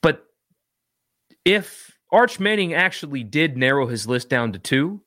but 0.00 0.24
if 1.44 1.98
Arch 2.10 2.40
Manning 2.40 2.72
actually 2.72 3.22
did 3.22 3.58
narrow 3.58 3.86
his 3.86 4.08
list 4.08 4.30
down 4.30 4.52
to 4.54 4.58
two, 4.58 5.02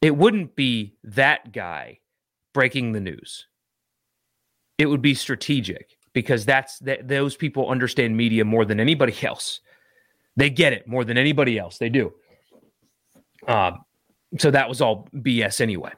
it 0.00 0.16
wouldn't 0.16 0.56
be 0.56 0.96
that 1.04 1.52
guy 1.52 1.98
breaking 2.54 2.92
the 2.92 3.00
news. 3.00 3.46
It 4.78 4.86
would 4.86 5.02
be 5.02 5.14
strategic 5.14 5.98
because 6.14 6.46
that's 6.46 6.78
that 6.80 7.06
those 7.08 7.36
people 7.36 7.68
understand 7.68 8.16
media 8.16 8.46
more 8.46 8.64
than 8.64 8.80
anybody 8.80 9.14
else. 9.22 9.60
They 10.36 10.50
get 10.50 10.72
it 10.72 10.86
more 10.86 11.04
than 11.04 11.18
anybody 11.18 11.58
else. 11.58 11.78
They 11.78 11.88
do. 11.88 12.12
Um, 13.46 13.84
so 14.38 14.50
that 14.50 14.68
was 14.68 14.80
all 14.80 15.08
BS 15.14 15.60
anyway. 15.60 15.92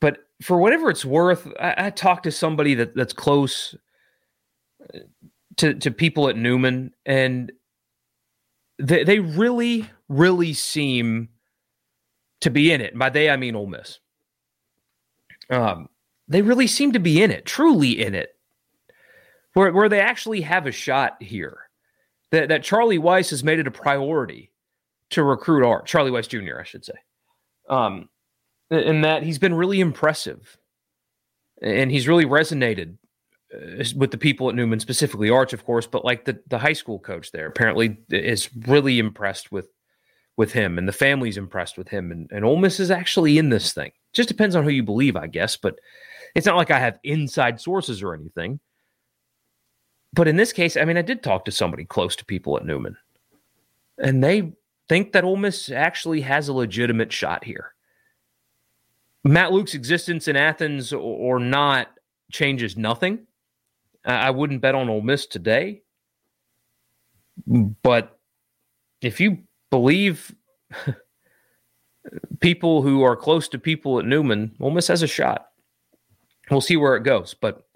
But 0.00 0.18
for 0.42 0.58
whatever 0.58 0.90
it's 0.90 1.04
worth, 1.04 1.46
I, 1.60 1.74
I 1.86 1.90
talked 1.90 2.24
to 2.24 2.32
somebody 2.32 2.74
that, 2.74 2.94
that's 2.94 3.12
close 3.12 3.74
uh, 4.94 4.98
to, 5.56 5.74
to 5.74 5.90
people 5.90 6.28
at 6.28 6.36
Newman, 6.36 6.94
and 7.04 7.52
they, 8.78 9.04
they 9.04 9.18
really, 9.18 9.88
really 10.08 10.52
seem 10.54 11.28
to 12.40 12.50
be 12.50 12.72
in 12.72 12.80
it. 12.80 12.92
And 12.92 12.98
by 12.98 13.10
they, 13.10 13.28
I 13.28 13.36
mean 13.36 13.56
Ole 13.56 13.66
Miss. 13.66 13.98
Um, 15.50 15.88
they 16.28 16.42
really 16.42 16.66
seem 16.66 16.92
to 16.92 17.00
be 17.00 17.22
in 17.22 17.30
it, 17.30 17.44
truly 17.44 18.00
in 18.00 18.14
it, 18.14 18.36
where, 19.54 19.72
where 19.72 19.88
they 19.88 20.00
actually 20.00 20.42
have 20.42 20.66
a 20.66 20.72
shot 20.72 21.20
here 21.20 21.67
that, 22.30 22.48
that 22.48 22.62
Charlie 22.62 22.98
Weis 22.98 23.30
has 23.30 23.42
made 23.42 23.58
it 23.58 23.66
a 23.66 23.70
priority 23.70 24.52
to 25.10 25.22
recruit 25.22 25.66
Arch, 25.66 25.88
Charlie 25.88 26.10
Weis 26.10 26.28
Jr., 26.28 26.60
I 26.60 26.64
should 26.64 26.84
say. 26.84 26.94
Um, 27.68 28.08
and 28.70 29.04
that 29.04 29.22
he's 29.22 29.38
been 29.38 29.54
really 29.54 29.80
impressive 29.80 30.58
and 31.62 31.90
he's 31.90 32.08
really 32.08 32.26
resonated 32.26 32.96
uh, 33.54 33.84
with 33.96 34.10
the 34.10 34.18
people 34.18 34.48
at 34.48 34.54
Newman, 34.54 34.80
specifically 34.80 35.30
Arch, 35.30 35.52
of 35.52 35.64
course, 35.64 35.86
but 35.86 36.04
like 36.04 36.24
the, 36.24 36.38
the 36.48 36.58
high 36.58 36.74
school 36.74 36.98
coach 36.98 37.32
there 37.32 37.46
apparently 37.46 37.98
is 38.10 38.50
really 38.66 38.98
impressed 38.98 39.50
with 39.50 39.68
with 40.36 40.52
him 40.52 40.78
and 40.78 40.86
the 40.86 40.92
family's 40.92 41.36
impressed 41.36 41.76
with 41.76 41.88
him 41.88 42.12
and, 42.12 42.30
and 42.30 42.44
Ole 42.44 42.56
Miss 42.56 42.78
is 42.78 42.92
actually 42.92 43.38
in 43.38 43.48
this 43.48 43.72
thing. 43.72 43.90
Just 44.12 44.28
depends 44.28 44.54
on 44.54 44.62
who 44.62 44.70
you 44.70 44.84
believe, 44.84 45.16
I 45.16 45.26
guess, 45.26 45.56
but 45.56 45.80
it's 46.36 46.46
not 46.46 46.56
like 46.56 46.70
I 46.70 46.78
have 46.78 47.00
inside 47.02 47.60
sources 47.60 48.04
or 48.04 48.14
anything. 48.14 48.60
But 50.12 50.28
in 50.28 50.36
this 50.36 50.52
case, 50.52 50.76
I 50.76 50.84
mean, 50.84 50.96
I 50.96 51.02
did 51.02 51.22
talk 51.22 51.44
to 51.44 51.52
somebody 51.52 51.84
close 51.84 52.16
to 52.16 52.24
people 52.24 52.56
at 52.56 52.64
Newman, 52.64 52.96
and 53.98 54.22
they 54.22 54.52
think 54.88 55.12
that 55.12 55.24
Ole 55.24 55.36
Miss 55.36 55.70
actually 55.70 56.22
has 56.22 56.48
a 56.48 56.52
legitimate 56.52 57.12
shot 57.12 57.44
here. 57.44 57.74
Matt 59.24 59.52
Luke's 59.52 59.74
existence 59.74 60.28
in 60.28 60.36
Athens 60.36 60.92
or 60.92 61.38
not 61.38 61.88
changes 62.32 62.76
nothing. 62.76 63.26
I 64.04 64.30
wouldn't 64.30 64.62
bet 64.62 64.74
on 64.74 64.88
Ole 64.88 65.02
Miss 65.02 65.26
today, 65.26 65.82
but 67.82 68.18
if 69.02 69.20
you 69.20 69.38
believe 69.70 70.34
people 72.40 72.82
who 72.82 73.02
are 73.02 73.16
close 73.16 73.48
to 73.48 73.58
people 73.58 73.98
at 73.98 74.06
Newman, 74.06 74.54
Ole 74.60 74.70
Miss 74.70 74.88
has 74.88 75.02
a 75.02 75.06
shot. 75.06 75.48
We'll 76.50 76.60
see 76.62 76.76
where 76.76 76.96
it 76.96 77.02
goes, 77.02 77.34
but 77.34 77.67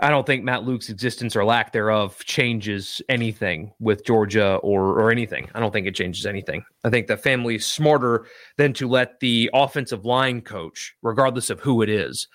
I 0.00 0.10
don't 0.10 0.26
think 0.26 0.44
Matt 0.44 0.64
Luke's 0.64 0.90
existence 0.90 1.34
or 1.34 1.44
lack 1.44 1.72
thereof 1.72 2.24
changes 2.24 3.02
anything 3.08 3.72
with 3.80 4.04
Georgia 4.04 4.56
or 4.56 5.00
or 5.00 5.10
anything. 5.10 5.48
I 5.54 5.60
don't 5.60 5.72
think 5.72 5.86
it 5.86 5.94
changes 5.94 6.24
anything. 6.24 6.64
I 6.84 6.90
think 6.90 7.08
the 7.08 7.16
family 7.16 7.56
is 7.56 7.66
smarter 7.66 8.26
than 8.56 8.72
to 8.74 8.88
let 8.88 9.18
the 9.20 9.50
offensive 9.52 10.04
line 10.04 10.40
coach, 10.40 10.94
regardless 11.02 11.50
of 11.50 11.60
who 11.60 11.82
it 11.82 11.88
is, 11.88 12.28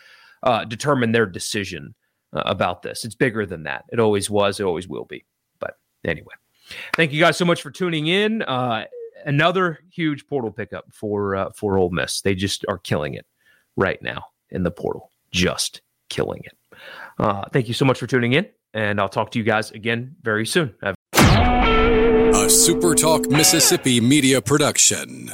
uh, 0.43 0.65
determine 0.65 1.13
their 1.13 1.25
decision 1.25 1.95
uh, 2.33 2.43
about 2.45 2.81
this. 2.81 3.05
It's 3.05 3.15
bigger 3.15 3.45
than 3.45 3.63
that. 3.63 3.85
It 3.93 3.99
always 3.99 4.29
was. 4.29 4.59
It 4.59 4.63
always 4.63 4.89
will 4.89 5.05
be. 5.05 5.23
But 5.59 5.77
anyway, 6.03 6.33
thank 6.95 7.13
you 7.13 7.19
guys 7.21 7.37
so 7.37 7.45
much 7.45 7.61
for 7.61 7.71
tuning 7.71 8.07
in. 8.07 8.41
Uh, 8.41 8.85
another 9.25 9.79
huge 9.89 10.27
portal 10.27 10.51
pickup 10.51 10.85
for 10.91 11.35
uh, 11.35 11.51
for 11.55 11.77
Ole 11.77 11.91
Miss. 11.91 12.19
They 12.21 12.35
just 12.35 12.65
are 12.67 12.77
killing 12.79 13.13
it 13.13 13.25
right 13.77 14.01
now 14.01 14.25
in 14.49 14.63
the 14.63 14.71
portal. 14.71 15.11
Just 15.31 15.81
killing 16.09 16.41
it. 16.43 16.57
Uh, 17.19 17.45
thank 17.51 17.67
you 17.67 17.73
so 17.73 17.85
much 17.85 17.99
for 17.99 18.07
tuning 18.07 18.33
in, 18.33 18.47
and 18.73 18.99
I'll 18.99 19.09
talk 19.09 19.31
to 19.31 19.39
you 19.39 19.45
guys 19.45 19.71
again 19.71 20.15
very 20.21 20.45
soon. 20.45 20.73
Have- 20.81 20.95
a 22.35 22.49
Super 22.49 22.95
Talk 22.95 23.29
Mississippi 23.29 24.01
media 24.01 24.41
production. 24.41 25.31